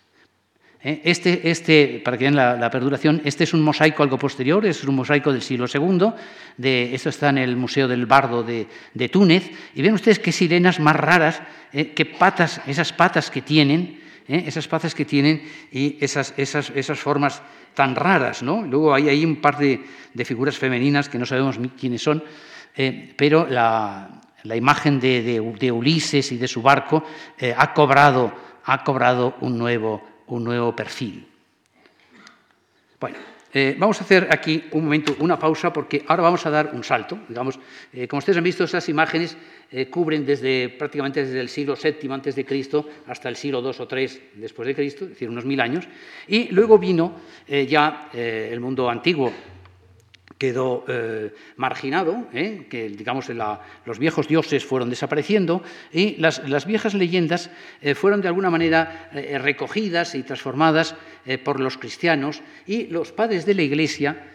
[0.82, 1.02] ¿eh?
[1.04, 4.94] Este, este, para que vean la, perduración, este es un mosaico algo posterior, es un
[4.94, 6.12] mosaico del siglo II,
[6.56, 10.32] de, esto está en el Museo del Bardo de, de Túnez, y ven ustedes qué
[10.32, 14.44] sirenas más raras, qué patas, esas patas que tienen, ¿eh?
[14.46, 17.42] esas paces que tienen y esas, esas, esas formas
[17.74, 18.42] tan raras.
[18.42, 18.62] ¿no?
[18.62, 19.84] Luego hay ahí un par de,
[20.24, 22.22] figuras femeninas que no sabemos quiénes son,
[22.76, 27.04] eh, pero la, la imagen de, de, Ulises y de su barco
[27.38, 28.32] eh, ha cobrado,
[28.64, 31.26] ha cobrado un, nuevo, un nuevo perfil.
[33.00, 33.18] Bueno,
[33.52, 36.84] eh, vamos a hacer aquí un momento, una pausa, porque ahora vamos a dar un
[36.84, 37.18] salto.
[37.28, 37.58] Digamos,
[37.92, 39.36] eh, como ustedes han visto, estas imágenes
[39.70, 43.76] eh, cubren desde, prácticamente desde el siglo VII antes de Cristo hasta el siglo II
[43.78, 45.88] o III después de Cristo, es decir, unos mil años.
[46.26, 47.14] Y luego vino
[47.48, 49.32] ya el mundo antiguo,
[50.38, 52.66] quedó eh, marginado, ¿eh?
[52.70, 53.28] que digamos
[53.84, 57.50] los viejos dioses fueron desapareciendo y las, viejas leyendas
[57.82, 60.94] eh, fueron de alguna manera recogidas y transformadas
[61.44, 64.32] por los cristianos y los padres de la Iglesia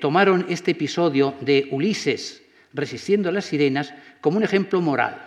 [0.00, 2.42] tomaron este episodio de Ulises
[2.74, 5.22] resistiendo a las sirenas como un ejemplo moral.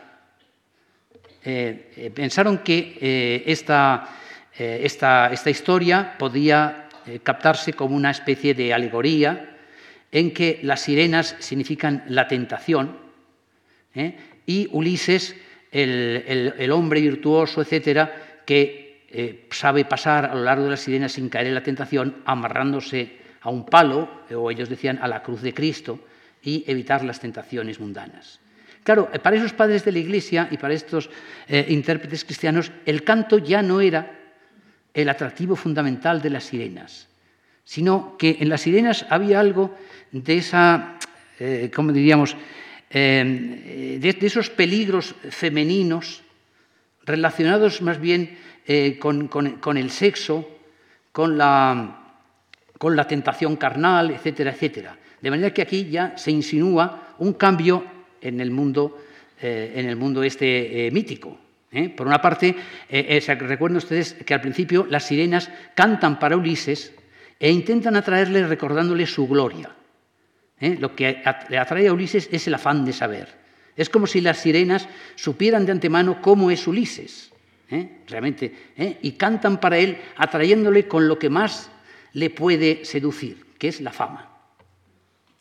[2.13, 4.10] pensaron que esta,
[4.58, 6.81] esta, esta historia podía
[7.24, 9.52] captarse como una especie de alegoría
[10.12, 12.98] en que las sirenas significan la tentación
[13.96, 14.16] ¿eh?
[14.46, 15.36] y Ulises,
[15.72, 21.30] el, hombre virtuoso, etcétera, que eh, sabe pasar a lo largo de las sirenas sin
[21.30, 25.54] caer en la tentación, amarrándose a un palo, o ellos decían a la cruz de
[25.54, 26.00] Cristo,
[26.44, 28.40] y evitar las tentaciones mundanas.
[28.84, 31.10] Claro, para esos padres de la Iglesia y para estos
[31.48, 34.21] intérpretes cristianos, el canto ya no era
[34.93, 37.08] el atractivo fundamental de las sirenas,
[37.63, 39.75] sino que en las sirenas había algo
[40.12, 40.97] de esa,
[41.39, 42.36] eh, ¿cómo diríamos?,
[42.93, 46.23] eh, de, esos peligros femeninos
[47.06, 50.47] relacionados más bien eh, con, el sexo,
[51.13, 52.17] con la,
[52.77, 54.97] con la tentación carnal, etcétera, etcétera.
[55.21, 57.86] De manera que aquí ya se insinúa un cambio
[58.19, 58.99] en el mundo,
[59.39, 61.38] en el mundo este mítico.
[61.72, 61.90] ¿Eh?
[61.90, 62.56] Por una parte,
[62.90, 66.94] eh, eh recuerden ustedes que al principio las sirenas cantan para Ulises
[67.40, 69.76] e intentan atraerle recordándole su gloria.
[70.60, 73.28] Lo que le atrae a Ulises es el afán de saber.
[73.76, 77.32] Es como si las sirenas supieran de antemano cómo es Ulises,
[78.08, 78.54] realmente,
[79.02, 81.72] y cantan para él atrayéndole con lo que más
[82.14, 84.31] le puede seducir, que es la fama.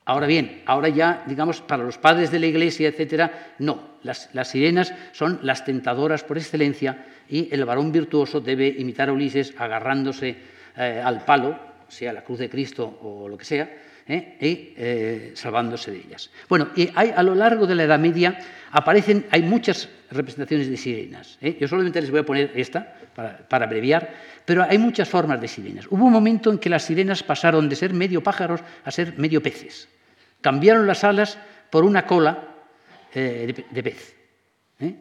[0.05, 3.91] Ahora bien, ahora ya, digamos, para los padres de la iglesia, etcétera, no.
[4.03, 9.55] Las, sirenas son las tentadoras por excelencia y el varón virtuoso debe imitar a Ulises
[9.59, 10.37] agarrándose
[10.77, 11.59] eh, al palo,
[11.89, 13.71] sea la cruz de Cristo o lo que sea,
[14.11, 14.37] ¿eh?
[14.41, 16.31] y eh, salvándose de ellas.
[16.49, 18.39] Bueno, y hay, a lo largo de la Edad Media
[18.73, 21.39] aparecen, hay muchas representaciones de sirenas.
[21.41, 24.13] Yo solamente les voy a poner esta para, para, abreviar,
[24.45, 25.87] pero hay muchas formas de sirenas.
[25.89, 29.43] Hubo un momento en que las sirenas pasaron de ser medio pájaros a ser medio
[29.43, 29.89] peces.
[30.41, 31.39] Cambiaron las alas
[31.71, 32.49] por una cola
[33.15, 34.17] eh, de, pez.
[34.81, 34.95] ¿eh?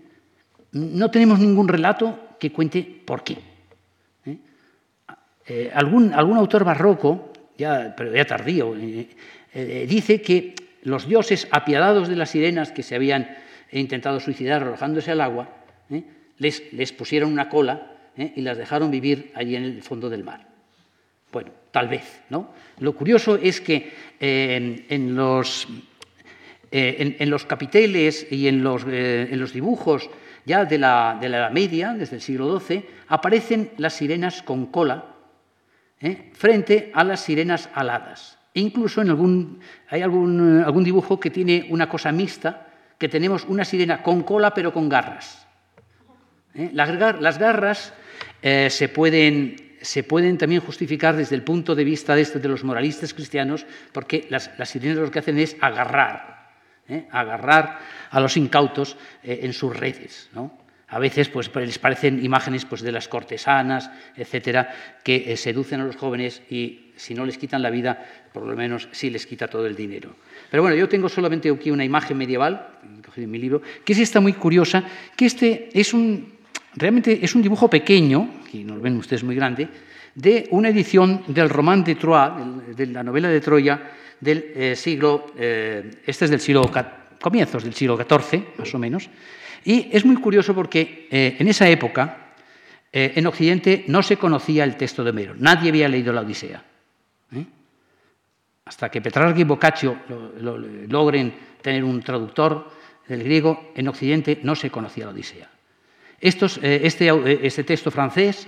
[0.73, 3.37] No tenemos ningún relato que cuente por qué.
[4.25, 5.71] ¿eh?
[5.73, 7.28] Algún, algún, autor barroco,
[7.59, 8.73] ya, pero ya tardío,
[9.53, 13.37] dice que los dioses apiadados de las sirenas que se habían
[13.71, 15.49] intentado suicidar arrojándose al agua,
[16.37, 20.47] les, pusieron una cola y las dejaron vivir allí en el fondo del mar.
[21.31, 22.51] Bueno, tal vez, ¿no?
[22.79, 25.67] Lo curioso es que eh, en, los,
[26.71, 30.09] eh, en, los, capiteles y en los, eh, en los dibujos
[30.45, 34.67] ya de la, de la, Edad Media, desde el siglo XII, aparecen las sirenas con
[34.67, 35.05] cola
[36.33, 38.37] frente a las sirenas aladas.
[38.53, 39.59] E incluso en algún,
[39.89, 44.53] hay algún, algún dibujo que tiene una cosa mixta, que tenemos una sirena con cola
[44.53, 45.45] pero con garras.
[46.53, 47.93] Las, las, garras
[48.41, 52.63] se pueden se pueden también justificar desde el punto de vista de, este, de los
[52.63, 56.51] moralistas cristianos, porque las, sirenas lo que hacen es agarrar,
[56.87, 57.07] ¿eh?
[57.11, 60.29] agarrar a los incautos eh, en sus redes.
[60.89, 64.73] A veces pues, les parecen imágenes pues, de las cortesanas, etcétera,
[65.03, 68.55] que eh, seducen a los jóvenes y si no les quitan la vida, por lo
[68.55, 70.15] menos sí les quita todo el dinero.
[70.49, 72.67] Pero bueno, yo tengo solamente aquí una imagen medieval,
[73.15, 74.83] en mi libro, que es esta muy curiosa,
[75.15, 76.33] que este es un,
[76.75, 79.67] realmente es un dibujo pequeño, aquí nos ven ustedes muy grande,
[80.15, 85.27] de una edición del Román de Troyes, de la novela de Troya del eh, siglo,
[85.37, 86.69] eh, este es del siglo,
[87.21, 89.09] comienzos del siglo XIV, más o menos,
[89.63, 92.25] y es muy curioso porque eh, en esa época
[92.91, 96.63] en Occidente no se conocía el texto de Homero, nadie había leído la Odisea.
[98.65, 99.95] Hasta que Petrarca y Boccaccio
[100.87, 102.71] logren tener un traductor
[103.07, 105.49] del griego, en Occidente no se conocía la Odisea.
[106.21, 108.45] Eh, este, eh, este, texto francés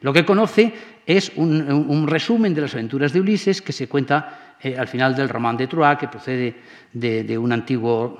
[0.00, 0.72] lo que conoce
[1.06, 5.28] es un, resumen de las aventuras de Ulises que se cuenta eh, al final del
[5.28, 6.54] Román de Troyes, que procede
[6.92, 8.16] de, un antiguo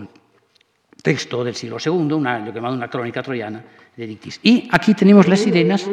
[1.03, 3.63] texto del siglo II, una, llamado una crónica troyana
[3.97, 4.41] de Dictis.
[4.43, 5.89] Y aquí tenemos las sirenas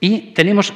[0.00, 0.72] y tenemos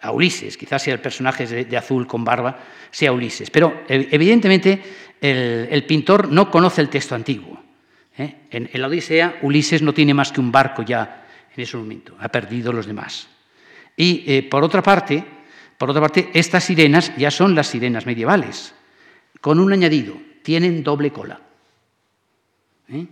[0.00, 2.58] a Ulises, quizás sea el personaje de, azul con barba,
[2.90, 3.50] sea Ulises.
[3.50, 4.82] Pero evidentemente
[5.20, 7.62] el pintor no conoce el texto antiguo.
[8.18, 8.34] ¿eh?
[8.50, 12.28] En, la Odisea, Ulises no tiene más que un barco ya en ese momento, ha
[12.28, 13.28] perdido los demás.
[13.96, 15.24] Y eh, por otra parte,
[15.82, 18.72] Por otra parte, estas sirenas ya son las sirenas medievales,
[19.40, 20.14] con un añadido,
[20.44, 21.40] tienen doble cola.
[22.88, 23.04] ¿Eh?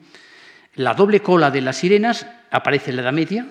[0.77, 3.45] La doble cola de las sirenas aparece en la Edad Media,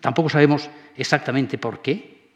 [0.00, 2.32] tampoco sabemos exactamente por qué.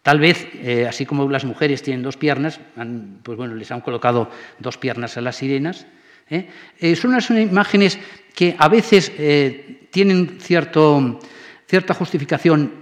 [0.00, 2.60] Tal vez, eh, así como las mujeres tienen dos piernas,
[3.24, 5.88] pues bueno, les han colocado dos piernas a las sirenas.
[6.28, 6.46] ¿eh?
[6.94, 7.98] son unas imágenes
[8.32, 9.10] que a veces
[9.90, 11.18] tienen cierto,
[11.70, 12.74] cierta justificación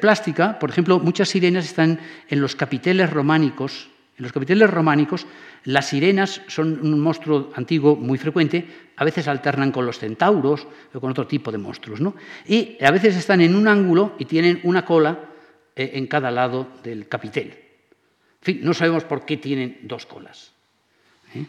[0.00, 0.58] plástica.
[0.58, 3.88] Por ejemplo, muchas sirenas están en los capiteles románicos.
[4.18, 5.26] En los capiteles románicos
[5.64, 11.00] las sirenas son un monstruo antiguo muy frecuente, a veces alternan con los centauros o
[11.00, 12.14] con otro tipo de monstruos, ¿no?
[12.46, 15.18] Y a veces están en un ángulo y tienen una cola
[15.76, 17.46] eh, en cada lado del capitel.
[17.46, 20.52] En fin, no sabemos por qué tienen dos colas.
[21.34, 21.46] ¿eh?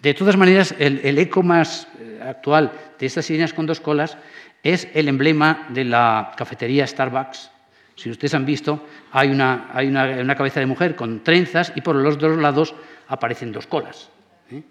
[0.00, 4.16] De todas maneras, el, eco más eh, actual de estas sirenas con dos colas
[4.62, 7.50] es el emblema de la cafetería Starbucks.
[7.94, 11.96] Si ustedes han visto, hay una, hay una cabeza de mujer con trenzas y por
[11.96, 12.74] los dos lados
[13.08, 14.10] aparecen dos colas.
[14.52, 14.62] ¿eh?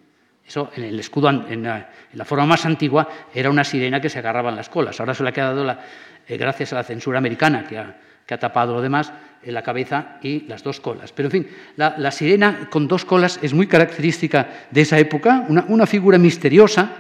[0.45, 4.49] Eso en el escudo, en la, forma más antigua, era una sirena que se agarraba
[4.49, 4.99] en las colas.
[4.99, 5.79] Ahora se le ha quedado, la,
[6.27, 9.11] eh, gracias a la censura americana, que ha, tapado lo demás,
[9.43, 11.11] en la cabeza y las dos colas.
[11.11, 15.85] Pero, en fin, la, sirena con dos colas es muy característica de esa época, una,
[15.85, 16.91] figura misteriosa.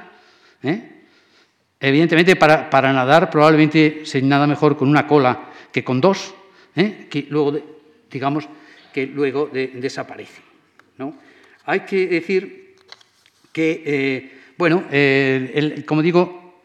[0.63, 0.96] ¿eh?
[1.79, 6.33] Evidentemente, para, nadar probablemente se nada mejor con una cola que con dos,
[6.73, 7.59] que luego,
[8.09, 8.49] digamos,
[8.91, 10.41] que luego desaparece.
[10.97, 11.15] ¿no?
[11.65, 12.75] Hay que decir
[13.51, 16.61] que, eh, bueno, eh, como digo,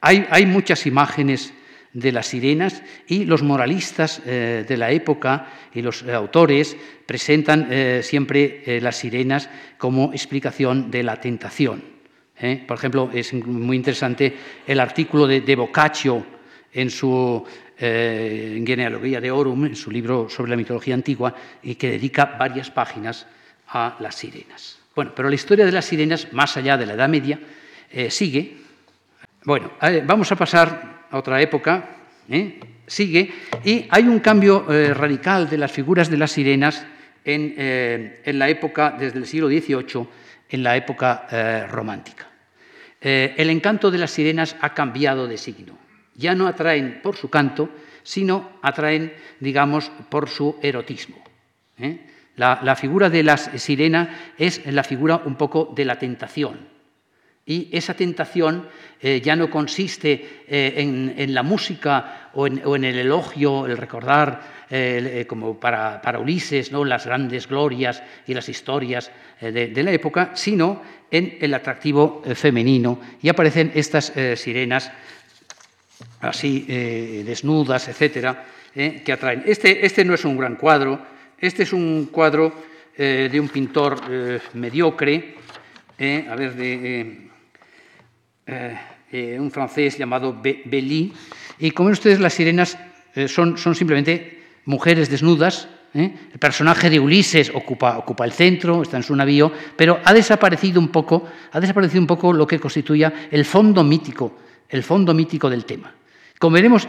[0.00, 1.52] hay, muchas imágenes
[1.92, 7.68] de las sirenas y los moralistas eh, de la época y los autores presentan
[8.02, 11.99] siempre las sirenas como explicación de la tentación.
[12.66, 14.34] Por ejemplo, es muy interesante
[14.66, 16.24] el artículo de, de Boccaccio
[16.72, 17.44] en su
[17.78, 23.26] Genealogía de Orum, en su libro sobre la mitología antigua, y que dedica varias páginas
[23.68, 24.78] a las sirenas.
[24.94, 27.38] Bueno, pero la historia de las sirenas, más allá de la Edad Media,
[27.90, 28.56] eh, sigue.
[29.44, 29.72] Bueno,
[30.04, 31.96] vamos a pasar a otra época,
[32.28, 32.60] ¿eh?
[32.86, 33.32] sigue,
[33.64, 36.84] y hay un cambio eh, radical de las figuras de las sirenas
[37.24, 40.06] en, en, la época, desde el siglo XVIII,
[40.50, 42.29] en la época romántica.
[43.00, 45.78] El encanto de las sirenas ha cambiado de signo.
[46.14, 47.70] Ya no atraen por su canto,
[48.02, 51.22] sino atraen, digamos, por su erotismo.
[52.36, 56.69] La, figura de la sirena es la figura un poco de la tentación.
[57.50, 58.68] Y esa tentación
[59.02, 65.24] eh, ya no consiste eh, en, la música o en, el elogio, el recordar, eh,
[65.26, 66.84] como para, Ulises, ¿no?
[66.84, 69.10] las grandes glorias y las historias
[69.40, 73.00] de, la época, sino en el atractivo femenino.
[73.20, 74.92] Y aparecen estas sirenas
[76.20, 76.66] así
[77.26, 79.42] desnudas, etcétera, que atraen.
[79.44, 81.04] Este, este no es un gran cuadro,
[81.36, 82.54] este es un cuadro
[82.96, 84.00] de un pintor
[84.54, 85.34] mediocre,
[85.98, 87.29] a ver, de
[89.12, 91.12] un francés llamado Belly.
[91.58, 92.78] Y como ven ustedes, las sirenas
[93.26, 95.68] son, son, simplemente mujeres desnudas.
[95.92, 100.80] El personaje de Ulises ocupa, ocupa, el centro, está en su navío, pero ha desaparecido
[100.80, 105.50] un poco, ha desaparecido un poco lo que constituía el fondo mítico, el fondo mítico
[105.50, 105.92] del tema.
[106.40, 106.88] Como veremos,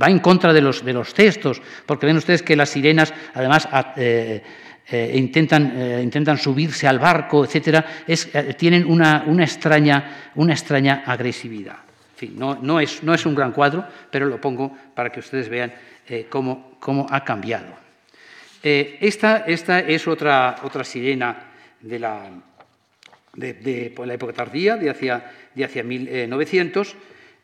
[0.00, 3.68] va en contra de los, de los, textos, porque ven ustedes que las sirenas, además,
[3.96, 4.40] eh,
[4.92, 7.84] eh, intentan, eh, intentan, subirse al barco, etc.,
[8.56, 11.78] tienen una, extraña, una, extraña, agresividad.
[12.36, 15.72] No, no, es, no, es, un gran cuadro, pero lo pongo para que ustedes vean
[16.28, 17.74] cómo, cómo, ha cambiado.
[18.62, 21.36] Esta, esta, es otra, otra sirena
[21.80, 22.30] de la,
[23.34, 26.96] de, la época tardía, de hacia, de hacia 1900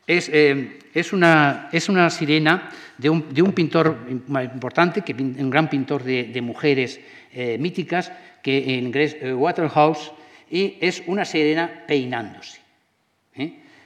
[0.08, 1.68] eh, es, una,
[2.10, 6.98] sirena de un, de un, pintor importante, que, un gran pintor de, mujeres
[7.32, 8.10] eh, míticas,
[8.42, 10.12] que en eh, Waterhouse,
[10.50, 12.60] y es una sirena peinándose.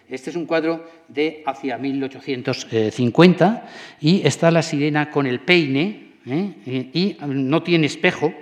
[0.09, 3.69] Este es un cuadro de hacia 1850
[4.01, 8.33] y está la sirena con el peine y no tiene espejo,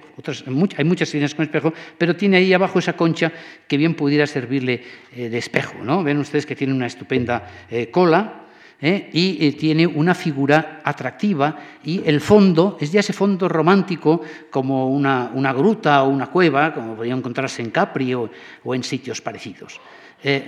[0.77, 3.33] hay muchas sirenas con espejo, pero tiene ahí abajo esa concha
[3.67, 4.83] que bien pudiera servirle
[5.15, 5.79] eh, de espejo.
[5.83, 6.03] ¿no?
[6.03, 8.47] Ven ustedes que tiene una estupenda eh, cola
[8.81, 9.09] ¿eh?
[9.13, 15.53] y tiene una figura atractiva y el fondo es ya ese fondo romántico como una,
[15.53, 18.31] gruta o una cueva, como podría encontrarse en Capri o,
[18.75, 19.81] en sitios parecidos.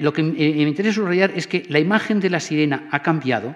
[0.00, 3.54] lo que me interesa subrayar es que la imagen de la sirena ha cambiado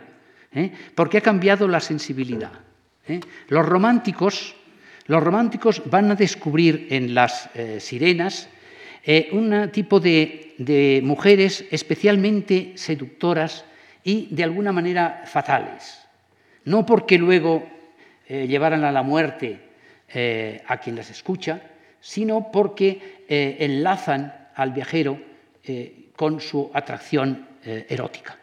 [0.94, 2.65] porque ha cambiado la sensibilidad.
[3.48, 4.56] Los románticos
[5.06, 8.48] los románticos van a descubrir en las eh, sirenas
[9.04, 13.64] eh, un tipo de, mujeres especialmente seductoras
[14.02, 16.00] y de alguna manera fatales.
[16.64, 17.68] No porque luego
[18.28, 19.60] llevaran a la muerte
[20.66, 21.60] a quien las escucha,
[22.00, 25.20] sino porque enlazan al viajero
[26.16, 28.38] con su atracción erótica.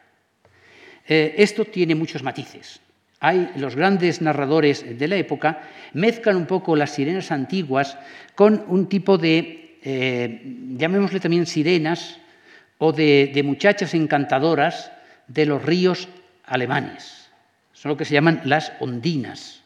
[1.06, 2.83] esto tiene muchos matices
[3.24, 5.62] hay los grandes narradores de la época
[5.94, 7.98] mezclan un poco las sirenas antiguas
[8.36, 10.42] con un tipo de, eh,
[10.76, 12.20] llamémosle también sirenas,
[12.80, 14.92] o de, muchachas encantadoras
[15.30, 16.10] de los ríos
[16.44, 17.30] alemanes.
[17.72, 19.64] Son lo que se llaman las ondinas.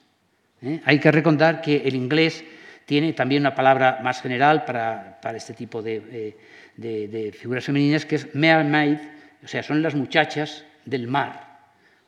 [0.61, 0.79] ¿eh?
[0.85, 2.45] Hay que recordar que el inglés
[2.85, 6.37] tiene también una palabra más general para, este tipo de,
[6.75, 8.99] de, figuras femeninas, que es mermaid,
[9.43, 11.46] o sea, son las muchachas del mar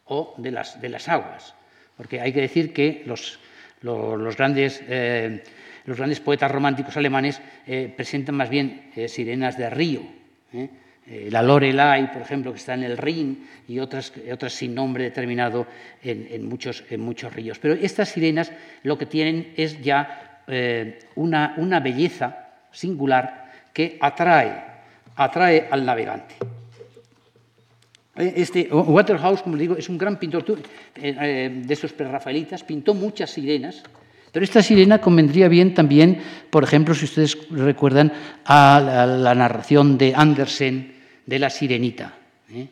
[0.10, 1.56] o de las, de las aguas.
[1.96, 3.40] Porque hay que decir que los,
[3.82, 5.44] los, grandes, eh,
[5.86, 10.02] los grandes, poetas románticos alemanes eh, presentan más bien eh, sirenas de río.
[11.30, 15.66] la Lorelei, por ejemplo, que está en el Rin, y otras, otras sin nombre determinado
[16.04, 17.58] en, muchos, en muchos ríos.
[17.60, 18.52] Pero estas sirenas
[18.84, 20.44] lo que tienen es ya
[21.16, 24.64] una, una belleza singular que atrae,
[25.16, 26.36] atrae al navegante.
[28.20, 30.56] Eh, este Waterhouse, como digo, es un gran pintor eh,
[30.96, 33.82] eh, de esos prerrafaelitas, pintó muchas sirenas,
[34.32, 38.12] pero esta sirena convendría bien también, por ejemplo, si ustedes recuerdan,
[38.46, 40.94] a la, narración de Andersen
[41.26, 42.14] de la sirenita.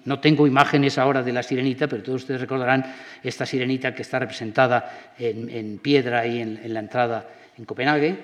[0.05, 2.83] No tengo imágenes ahora de la sirenita, pero todos ustedes recordarán
[3.23, 7.27] esta sirenita que está representada en, piedra y en, la entrada
[7.57, 8.17] en Copenhague,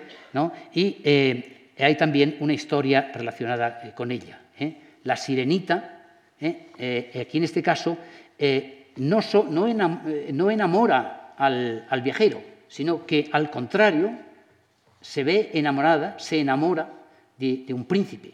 [0.73, 0.97] y
[1.77, 4.39] hay también una historia relacionada con ella.
[5.03, 5.87] La sirenita ¿eh?
[5.87, 5.92] Eh,
[6.47, 7.97] aquí en este caso,
[8.37, 9.19] eh, no,
[9.49, 14.11] no, enamora al, viajero, sino que al contrario
[15.01, 16.89] se ve enamorada, se enamora
[17.37, 18.33] de, un príncipe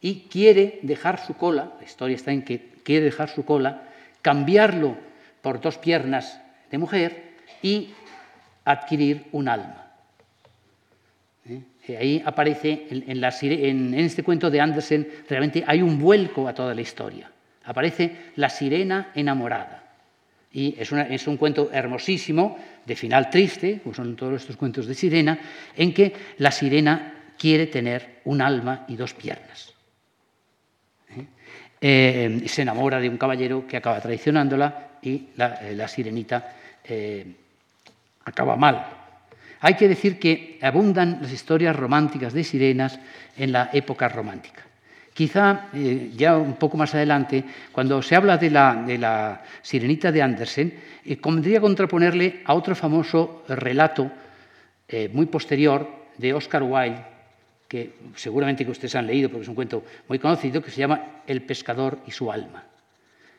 [0.00, 3.82] y quiere dejar su cola, la historia está en que quiere dejar su cola,
[4.22, 4.96] cambiarlo
[5.42, 7.90] por dos piernas de mujer y
[8.64, 9.92] adquirir un alma.
[11.96, 17.30] Ahí aparece, en, este cuento de Andersen, realmente hay un vuelco a toda la historia.
[17.64, 19.84] Aparece la sirena enamorada.
[20.52, 25.38] Y es, un cuento hermosísimo, de final triste, como son todos estos cuentos de sirena,
[25.76, 29.74] en que la sirena quiere tener un alma y dos piernas.
[31.16, 31.26] ¿Eh?
[31.80, 36.54] Eh, se enamora de un caballero que acaba traicionándola y la, eh, sirenita
[38.24, 38.97] acaba mal,
[39.60, 42.98] hay que decir que abundan las historias románticas de sirenas
[43.36, 44.62] en la época romántica.
[45.12, 47.42] Quizá eh, ya un poco más adelante,
[47.72, 54.08] cuando se habla de la, sirenita de Andersen, eh, convendría contraponerle a otro famoso relato
[54.86, 57.04] eh, muy posterior de Oscar Wilde,
[57.66, 61.22] que seguramente que ustedes han leído porque es un cuento muy conocido, que se llama
[61.26, 62.62] El pescador y su alma.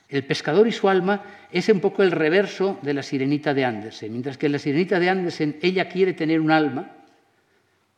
[0.09, 4.11] El pescador y su alma es un poco el reverso de la sirenita de Andersen.
[4.11, 6.95] Mientras que la sirenita de Andersen, ella quiere tener un alma,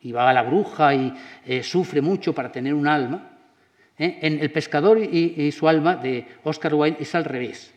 [0.02, 1.14] y va a la bruja y
[1.46, 3.30] eh, sufre mucho para tener un alma.
[3.98, 4.18] ¿eh?
[4.22, 7.72] En El pescador y, su alma de Oscar Wilde es al revés.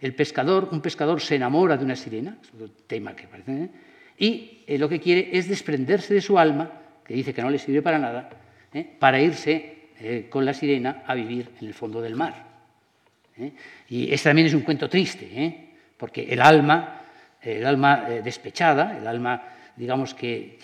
[0.00, 3.68] El pescador, un pescador se enamora de una sirena, es un tema que parece, ¿eh?
[4.16, 6.70] y lo que quiere es desprenderse de su alma,
[7.04, 8.30] que dice que no le sirve para nada,
[8.98, 12.53] para irse con la sirena a vivir en el fondo del mar.
[13.38, 13.52] ¿Eh?
[13.88, 15.68] Y este también es un cuento triste, ¿eh?
[15.96, 17.02] porque el alma,
[17.40, 19.42] el alma eh, despechada, el alma,
[19.76, 20.58] digamos, que,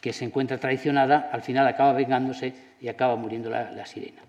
[0.00, 4.22] que, se encuentra traicionada, al final acaba vengándose y acaba muriendo la, sirena.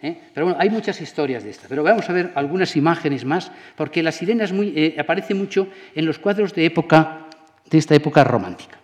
[0.00, 4.02] Pero bueno, hay muchas historias de esta, pero vamos a ver algunas imágenes más, porque
[4.02, 4.46] la sirena
[4.98, 7.26] aparece mucho en los cuadros de, época,
[7.68, 8.78] de esta época romántica.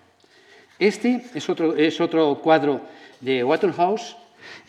[0.79, 2.83] Este es otro, es otro cuadro
[3.21, 4.16] de Waterhouse,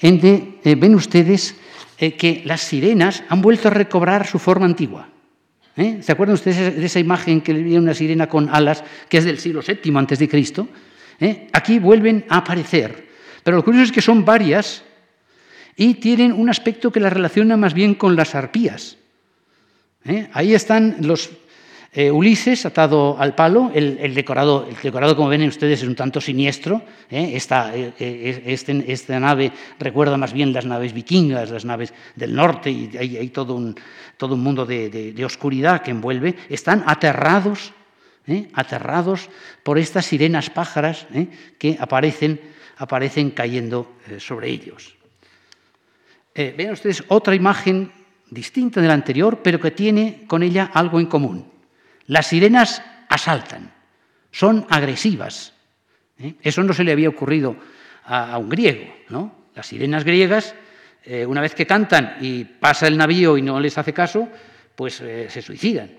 [0.02, 1.56] en donde ven ustedes
[1.98, 5.10] eh, que las sirenas han vuelto a recobrar su forma antigua.
[5.76, 6.00] ¿Eh?
[6.02, 9.40] ¿Se acuerdan ustedes de esa imagen que le una sirena con alas, que es del
[9.40, 10.68] siglo VII antes de Cristo?
[11.20, 11.48] ¿Eh?
[11.54, 13.10] Aquí vuelven a aparecer.
[13.44, 14.84] Pero lo curioso es que son varias
[15.76, 18.98] y tienen un aspecto que las relaciona más bien con las arpías.
[20.34, 21.30] Ahí están los
[21.92, 26.22] eh, Ulises, atado al palo, el, decorado, el decorado, como ven ustedes, es un tanto
[26.22, 26.84] siniestro.
[27.10, 27.36] ¿eh?
[27.36, 32.96] Eh, este, Esta, nave recuerda más bien las naves vikingas, las naves del norte, y
[32.96, 33.76] hay, todo, un,
[34.18, 36.36] todo, un, mundo de, oscuridad que envuelve.
[36.50, 37.74] Están aterrados,
[38.54, 39.28] aterrados
[39.64, 41.08] por estas sirenas pájaras
[41.58, 42.40] que aparecen,
[42.78, 44.96] aparecen cayendo sobre ellos.
[46.36, 47.92] ven ustedes otra imagen
[48.30, 51.49] distinta de la anterior, pero que tiene con ella algo en común.
[52.10, 53.72] Las sirenas asaltan,
[54.32, 55.54] son agresivas.
[56.18, 56.34] ¿eh?
[56.42, 57.56] Eso no se le había ocurrido
[58.04, 58.92] a, un griego.
[59.10, 59.50] ¿no?
[59.54, 60.56] Las sirenas griegas,
[61.04, 64.28] eh, una vez que cantan y pasa el navío y no les hace caso,
[64.76, 65.92] pues eh, se suicidan,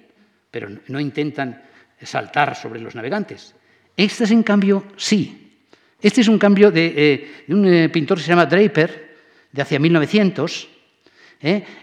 [0.51, 1.63] pero no intentan
[2.03, 3.55] saltar sobre los navegantes.
[3.97, 5.63] Estas, en cambio, sí.
[6.03, 9.17] Este es un cambio de, un pintor que se llama Draper,
[9.53, 10.69] de hacia 1900,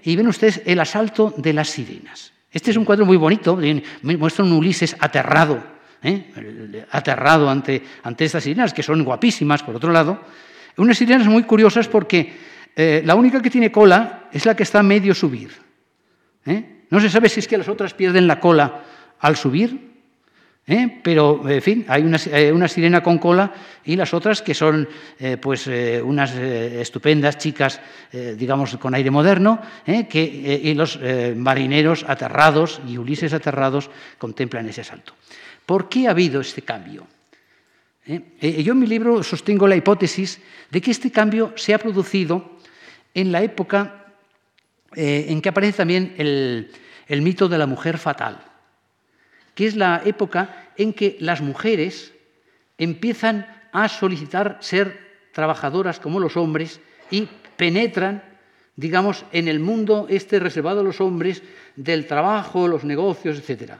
[0.03, 2.33] y ven ustedes el asalto de las sirenas.
[2.51, 3.59] Este es un cuadro muy bonito,
[4.01, 5.61] muestra un Ulises aterrado,
[6.91, 10.21] aterrado ante, ante estas sirenas, que son guapísimas, por otro lado.
[10.77, 12.33] Unas sirenas muy curiosas porque
[12.75, 15.51] eh, la única que tiene cola es la que está a medio subir.
[16.45, 16.83] ¿eh?
[16.89, 18.83] No se sabe si es que las otras pierden la cola
[19.19, 19.96] al subir,
[20.67, 20.99] ¿eh?
[21.01, 23.53] pero en fin, hay una, sirena con cola
[23.85, 24.87] y las otras que son
[25.41, 25.67] pues
[26.03, 27.79] unas estupendas chicas,
[28.11, 29.61] digamos, con aire moderno,
[30.09, 30.99] que, y los
[31.35, 35.13] marineros aterrados y Ulises aterrados contemplan ese asalto.
[35.65, 37.07] ¿Por qué ha habido este cambio?
[38.07, 40.39] yo en mi libro sostengo la hipótesis
[40.71, 42.57] de que este cambio se ha producido
[43.13, 44.05] en la época
[44.95, 46.71] eh, en que aparece también el,
[47.21, 48.39] mito de la mujer fatal,
[49.57, 52.13] que es la época en que las mujeres
[52.77, 54.99] empiezan a solicitar ser
[55.33, 56.79] trabajadoras como los hombres
[57.09, 57.27] y
[57.57, 58.21] penetran,
[58.75, 61.41] digamos, en el mundo este reservado a los hombres
[61.75, 63.71] del trabajo, los negocios, etc.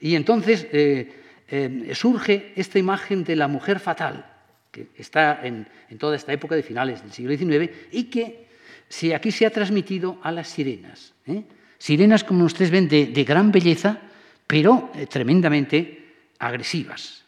[0.00, 1.10] Y entonces eh,
[1.48, 4.26] eh, surge esta imagen de la mujer fatal,
[4.70, 5.66] que está en,
[5.98, 8.48] toda esta época de finales del siglo XIX y que
[8.86, 11.14] si aquí se ha transmitido a las sirenas.
[11.26, 11.42] ¿eh?
[11.78, 14.00] Sirenas, como ustedes ven, de, gran belleza,
[14.46, 17.24] pero eh, tremendamente agresivas.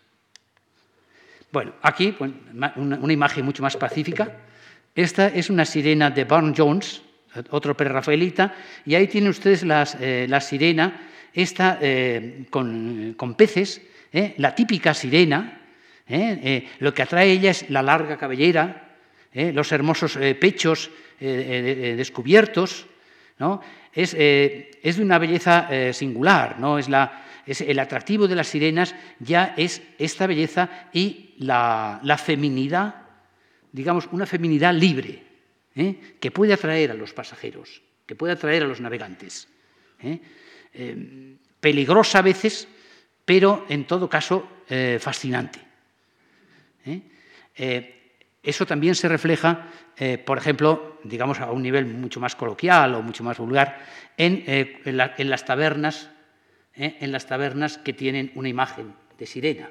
[1.50, 4.36] Bueno, aquí una, imagen mucho más pacífica.
[4.94, 7.02] Esta es una sirena de Barn Jones,
[7.50, 8.54] otro prerrafaelita,
[8.84, 9.64] y ahí tienen ustedes
[10.00, 11.78] eh, la sirena, esta
[12.50, 13.80] con, con, peces,
[14.36, 15.60] la típica sirena.
[16.80, 18.96] lo que atrae a ella es la larga cabellera,
[19.32, 20.90] los hermosos pechos
[21.20, 22.86] eh, eh, descubiertos,
[23.94, 26.78] eh, es, de una belleza singular, ¿no?
[26.78, 26.88] es,
[27.60, 32.94] el atractivo de las sirenas ya es esta belleza y la, feminidad,
[33.72, 35.22] digamos, una feminidad libre,
[36.20, 39.48] que puede atraer a los pasajeros, que puede atraer a los navegantes.
[41.60, 42.68] peligrosa a veces,
[43.24, 44.64] pero en todo caso
[44.98, 45.60] fascinante.
[48.48, 49.66] Eso también se refleja,
[49.98, 53.78] eh, por ejemplo, digamos a un nivel mucho más coloquial o mucho más vulgar,
[54.16, 54.80] en, eh,
[55.16, 56.08] las tabernas,
[56.74, 59.68] eh, en las tabernas que tienen una imagen de sirena,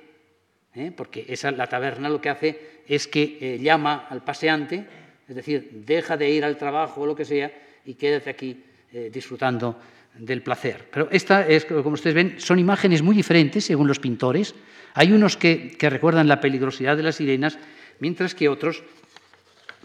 [0.96, 4.86] porque esa, la taberna lo que hace es que llama al paseante,
[5.28, 7.52] es decir, deja de ir al trabajo o lo que sea
[7.84, 8.64] y quédate aquí
[9.12, 9.76] disfrutando
[10.20, 10.88] del placer.
[10.92, 14.54] Pero esta es, como ustedes ven, son imágenes muy diferentes según los pintores.
[14.94, 17.58] Hay unos que, que recuerdan la peligrosidad de las sirenas
[18.00, 18.84] mientras que otros,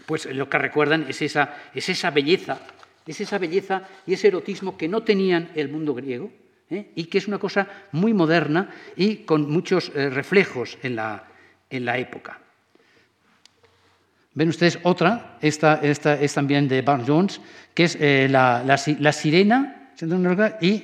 [0.05, 2.59] pues lo que recuerdan es esa, es esa belleza,
[3.05, 6.31] es esa belleza y ese erotismo que no tenían el mundo griego,
[6.69, 6.91] ¿eh?
[6.95, 11.23] y que es una cosa muy moderna y con muchos eh, reflejos en la,
[11.69, 12.39] en la, época.
[14.33, 17.41] Ven ustedes otra, esta, esta es también de Barnes Jones,
[17.73, 19.91] que es eh, la, la, sirena,
[20.59, 20.83] y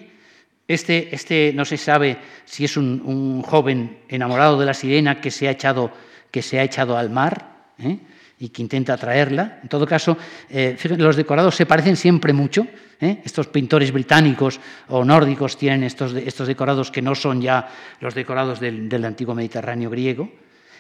[0.68, 5.32] este, este, no se sabe si es un, un, joven enamorado de la sirena que
[5.32, 5.92] se ha echado
[6.32, 7.98] que se ha echado al mar ¿eh?
[8.40, 9.60] y que intenta atraerla.
[9.64, 10.18] En todo caso,
[10.50, 12.68] eh, los decorados se parecen siempre mucho.
[13.02, 13.22] ¿eh?
[13.24, 17.70] Estos pintores británicos o nórdicos tienen estos, estos, decorados que no son ya
[18.00, 20.30] los decorados del, antiguo Mediterráneo griego.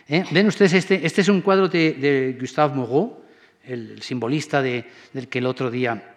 [0.07, 3.21] Ven ustedes, este, este es un cuadro de, Gustave Moreau,
[3.63, 4.83] el simbolista del
[5.29, 6.15] que el otro día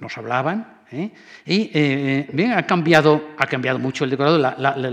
[0.00, 0.80] nos hablaban.
[0.90, 1.10] ¿eh?
[1.46, 4.38] Y eh, bien, ha cambiado, ha cambiado mucho el decorado.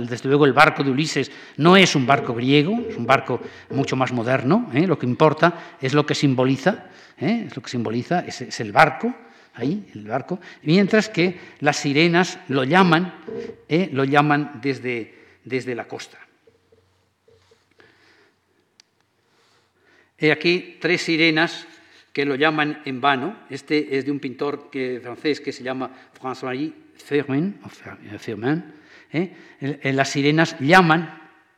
[0.05, 3.41] desde luego el barco de Ulises no es un barco griego, es un barco
[3.71, 4.69] mucho más moderno.
[4.73, 4.85] ¿eh?
[4.85, 6.85] Lo que importa es lo que simboliza,
[7.17, 9.13] es lo que simboliza, es, el barco,
[9.55, 10.39] ahí, el barco.
[10.63, 13.13] Mientras que las sirenas lo llaman,
[13.91, 16.19] lo llaman desde, desde la costa.
[20.19, 21.67] He aquí tres sirenas
[22.17, 23.45] que lo llaman en vano.
[23.47, 24.71] Este es de un pintor
[25.03, 27.53] francés que se llama François Firmin.
[29.13, 29.31] ¿eh?
[29.93, 31.13] Las sirenas llaman,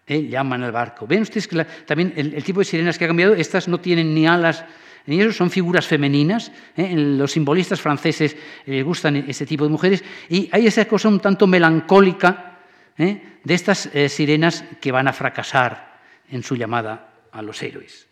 [0.06, 0.28] ¿eh?
[0.28, 1.08] llaman al barco.
[1.08, 4.28] Ven ustedes que también el, tipo de sirenas que ha cambiado, estas no tienen ni
[4.28, 4.66] alas
[5.06, 6.52] ni eso, son figuras femeninas.
[6.76, 6.94] ¿eh?
[6.94, 8.36] Los simbolistas franceses
[8.66, 10.04] les gustan ese tipo de mujeres.
[10.28, 12.60] Y hay esa cosa un tanto melancólica
[12.98, 18.09] de estas sirenas que van a fracasar en su llamada a los héroes.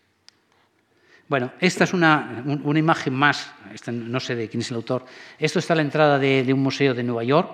[1.29, 2.43] Bueno, esta es una,
[2.75, 3.51] imagen más,
[3.91, 5.05] no sé de quién es el autor.
[5.37, 7.51] Esto está a la entrada de, un museo de Nueva York.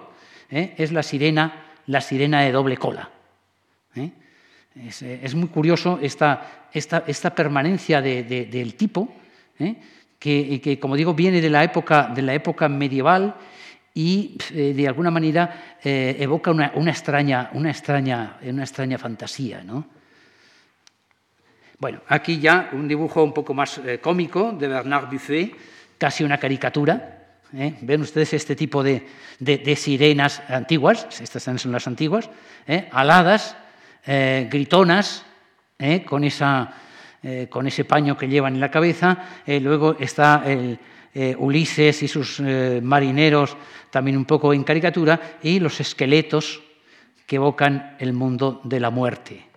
[0.52, 0.76] ¿eh?
[0.78, 3.10] Es la sirena, la sirena de doble cola.
[3.96, 4.12] ¿eh?
[4.76, 9.12] Es, muy curioso esta, esta, permanencia del tipo,
[9.58, 9.76] ¿eh?
[10.20, 13.36] que, que, como digo, viene de la época, de la época medieval
[13.96, 19.64] y de alguna manera evoca una, extraña, una, extraña, una extraña fantasía.
[19.64, 20.03] ¿no?
[21.84, 25.54] Bueno, aquí ya un dibujo un poco más cómico de Bernard Buffet,
[25.98, 27.26] casi una caricatura.
[27.52, 29.06] Ven ustedes este tipo de,
[29.76, 32.30] sirenas antiguas, estas son las antiguas,
[32.90, 33.58] aladas,
[34.08, 35.26] gritonas,
[36.06, 36.74] con esa
[37.22, 39.42] eh, con ese paño que llevan en la cabeza.
[39.46, 40.80] Eh, luego está el,
[41.14, 43.58] eh, Ulises y sus marineros,
[43.90, 46.62] también un poco en caricatura, y los esqueletos
[47.28, 49.53] que evocan el mundo de la muerte.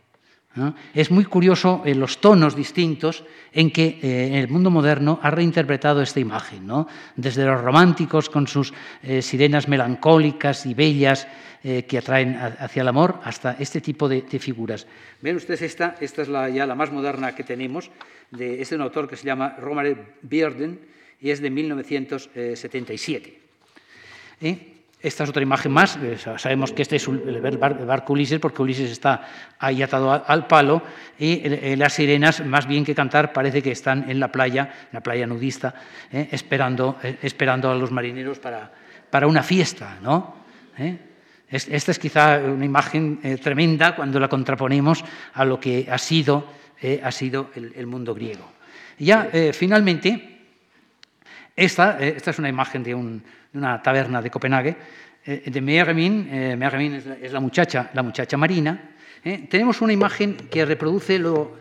[0.94, 3.98] Es muy curioso los tonos distintos en que
[4.40, 6.68] el mundo moderno ha reinterpretado esta imagen,
[7.16, 8.72] desde los románticos con sus
[9.20, 11.26] sirenas melancólicas y bellas
[11.62, 14.86] que atraen hacia el amor hasta este tipo de, figuras.
[15.20, 17.90] Ven ustedes esta, esta es la, ya la más moderna que tenemos,
[18.30, 20.78] de, es de un autor que se llama Romare Bierden
[21.20, 23.40] y es de 1977.
[24.40, 24.75] ¿Eh?
[25.00, 28.90] Esta es otra imagen más, eh, sabemos que este es el barco Ulises porque Ulises
[28.90, 29.28] está
[29.58, 30.82] ahí atado al palo
[31.18, 34.88] y eh, las sirenas, más bien que cantar, parece que están en la playa, en
[34.92, 35.74] la playa nudista,
[36.10, 38.72] esperando, esperando a los marineros para,
[39.10, 39.98] para una fiesta.
[40.02, 40.34] ¿no?
[41.48, 46.44] Esta es quizá una imagen eh, tremenda cuando la contraponemos a lo que ha sido,
[46.82, 48.50] eh, ha sido el, mundo griego.
[48.98, 50.40] ya eh, finalmente,
[51.54, 52.94] esta, esta, es una imagen de,
[53.56, 54.76] una taberna de Copenhague,
[55.26, 58.94] de Mermin, Mermin es, la, muchacha, la muchacha marina.
[59.48, 61.58] tenemos una imagen que reproduce lo,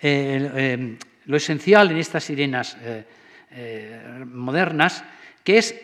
[0.00, 2.76] lo esencial en estas sirenas
[4.24, 5.02] modernas,
[5.42, 5.74] que es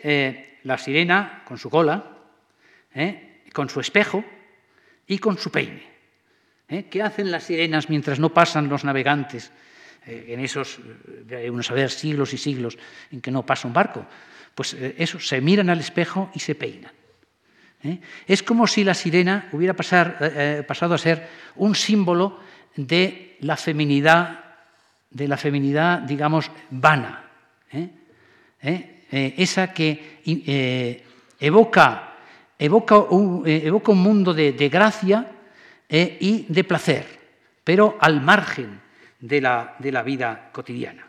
[0.63, 2.05] la sirena con su cola,
[3.53, 4.25] con su espejo
[5.07, 5.95] y con su peine.
[6.69, 6.87] ¿Eh?
[6.91, 9.53] ¿Qué hacen las sirenas mientras no pasan los navegantes
[10.07, 12.79] eh, en esos, a ver, siglos y siglos
[13.11, 14.07] en que no pasa un barco?
[14.55, 16.93] Pues eh, eso, se miran al espejo y se peinan.
[18.27, 22.41] Es como si la sirena hubiera pasado a ser un símbolo
[22.77, 24.43] de la feminidad,
[25.11, 27.29] de la feminidad, digamos, vana.
[29.11, 30.23] esa que
[31.39, 32.15] evoca
[32.59, 35.31] evoca un, eh, evoca un mundo de, gracia
[35.89, 37.05] eh, y de placer,
[37.63, 38.81] pero al margen
[39.21, 41.07] de la, de la vida cotidiana.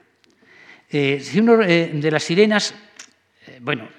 [0.90, 2.74] Eh, si uno de las sirenas,
[3.62, 3.90] bueno,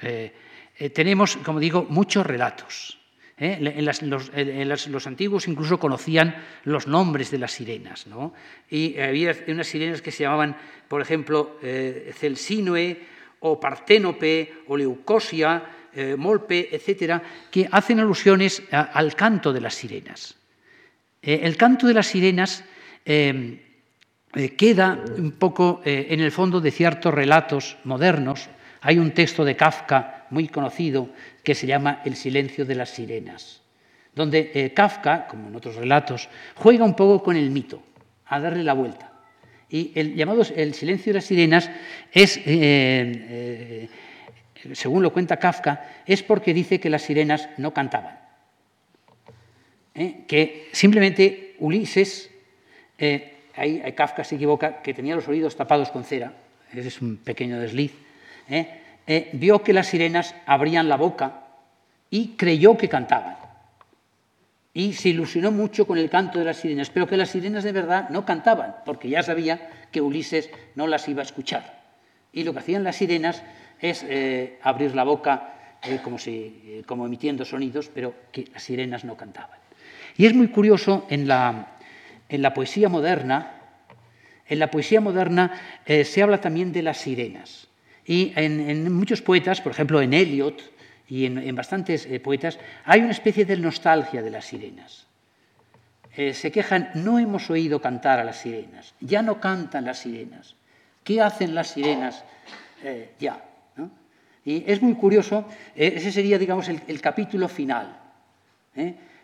[0.95, 2.99] tenemos, como digo, muchos relatos.
[3.39, 8.07] En, los, antiguos incluso conocían los nombres de las sirenas.
[8.07, 8.33] ¿no?
[8.71, 10.57] Y había unas sirenas que se llamaban,
[10.89, 12.99] por ejemplo, Celsinoe
[13.41, 15.63] o Parténope o Leucosia,
[15.97, 20.37] eh, Molpe, etcétera, que hacen alusiones al canto de las sirenas.
[21.23, 22.65] Eh, el canto de las sirenas
[23.05, 23.63] eh,
[24.59, 28.51] queda un poco en el fondo de ciertos relatos modernos.
[28.87, 31.09] Hay un texto de Kafka muy conocido
[31.43, 33.61] que se llama El silencio de las sirenas,
[34.14, 37.82] donde Kafka, como en otros relatos, juega un poco con el mito,
[38.26, 39.11] a darle la vuelta.
[39.68, 41.68] Y el llamado El silencio de las sirenas
[42.12, 42.41] es
[44.72, 48.20] según lo cuenta Kafka, es porque dice que las sirenas no cantaban.
[49.97, 50.24] ¿Eh?
[50.28, 52.30] Que simplemente Ulises,
[52.99, 56.34] eh, ahí Kafka se equivoca, que tenía los oídos tapados con cera,
[56.72, 58.06] es un pequeño desliz,
[58.49, 59.30] ¿eh?
[59.32, 61.47] vio que las sirenas abrían la boca
[62.11, 63.36] y creyó que cantaban.
[64.74, 67.72] Y se ilusionó mucho con el canto de las sirenas, pero que las sirenas de
[67.72, 71.80] verdad no cantaban, porque ya sabía que Ulises no las iba a escuchar.
[72.32, 73.42] Y lo que hacían las sirenas
[73.80, 78.62] es eh, abrir la boca eh, como, si, eh, como emitiendo sonidos, pero que las
[78.62, 79.59] sirenas no cantaban.
[80.16, 81.78] Y es muy curioso en la,
[82.28, 83.53] en la poesía moderna,
[84.49, 87.66] en la poesía moderna se habla también de las sirenas.
[88.07, 90.63] Y en, muchos poetas, por ejemplo en Eliot
[91.09, 95.07] y en, bastantes poetas, hay una especie de nostalgia de las sirenas.
[96.15, 100.55] se quejan, no hemos oído cantar a las sirenas, ya no cantan las sirenas.
[101.05, 102.25] ¿Qué hacen las sirenas?
[103.19, 103.43] ya,
[104.47, 105.45] y es muy curioso,
[105.75, 107.99] eh, ese sería, digamos, el, capítulo final.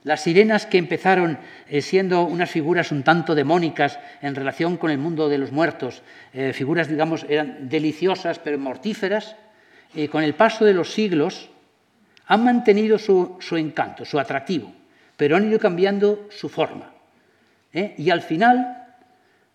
[0.02, 0.08] ¿Eh?
[0.08, 1.38] Las sirenas que empezaron
[1.68, 6.02] eh, siendo unas figuras un tanto demónicas en relación con el mundo de los muertos,
[6.52, 9.36] figuras, digamos, eran deliciosas pero mortíferas,
[10.10, 11.50] con el paso de los siglos
[12.26, 14.72] han mantenido su, encanto, su atractivo,
[15.16, 16.90] pero han ido cambiando su forma.
[17.74, 18.86] Y al final,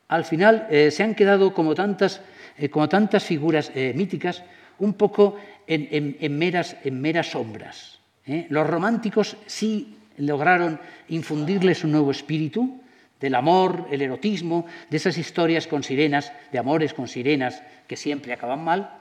[0.07, 2.21] al final se han quedado como tantas,
[2.69, 4.43] como tantas figuras míticas,
[4.79, 5.37] un poco
[5.67, 7.99] en, meras, sombras.
[8.25, 8.45] ¿eh?
[8.49, 12.81] Los románticos sí lograron infundirles un nuevo espíritu
[13.19, 18.33] del amor, el erotismo, de esas historias con sirenas, de amores con sirenas que siempre
[18.33, 18.93] acaban mal,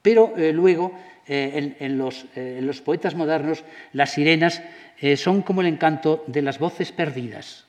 [0.00, 0.92] Pero luego,
[1.26, 4.62] en, los, poetas modernos, las sirenas
[5.16, 7.66] son como el encanto de las voces perdidas.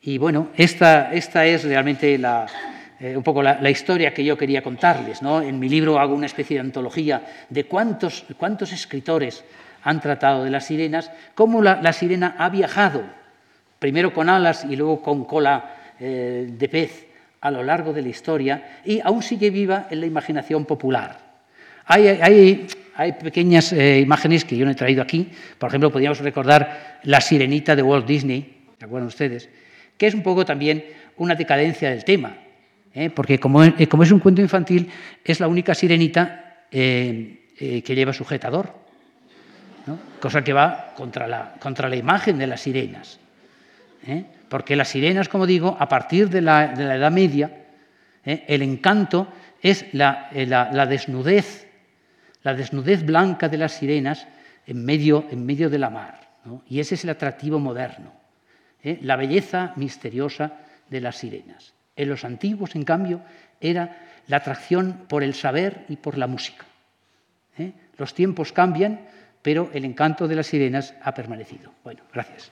[0.00, 2.46] Y bueno, esta, esta es realmente la,
[3.00, 5.22] eh, un poco la, historia que yo quería contarles.
[5.22, 5.40] ¿no?
[5.40, 9.42] En mi libro hago una especie de antología de cuántos, cuántos escritores
[9.82, 13.02] han tratado de las sirenas, cómo la, sirena ha viajado,
[13.78, 17.06] primero con alas y luego con cola eh, de pez
[17.40, 21.18] a lo largo de la historia y aún sigue viva en la imaginación popular.
[21.86, 25.30] Hay, hay, pequeñas eh, imágenes que yo no he traído aquí.
[25.58, 29.48] Por ejemplo, podríamos recordar la sirenita de Walt Disney, ¿se acuerdan ustedes?
[29.96, 30.84] Que es un poco también
[31.16, 32.36] una decadencia del tema.
[32.94, 33.10] ¿eh?
[33.10, 34.90] porque como, como, es un cuento infantil,
[35.24, 38.74] es la única sirenita que lleva sujetador,
[40.20, 43.18] cosa que va contra la, contra la, imagen de las sirenas.
[44.48, 47.50] Porque las sirenas, como digo, a partir de la, de la Edad Media,
[48.24, 49.28] el encanto
[49.62, 51.68] es la, la, desnudez,
[52.42, 54.26] la desnudez blanca de las sirenas
[54.66, 56.28] en medio, en medio de la mar.
[56.68, 58.12] Y ese es el atractivo moderno,
[58.82, 60.52] la belleza misteriosa
[60.88, 61.74] de las sirenas.
[61.96, 63.20] En los antiguos, en cambio,
[63.60, 66.64] era la atracción por el saber y por la música.
[67.58, 67.72] ¿eh?
[67.98, 69.00] Los tiempos cambian,
[69.42, 71.72] pero el encanto de las sirenas ha permanecido.
[71.84, 72.50] Bueno, gracias.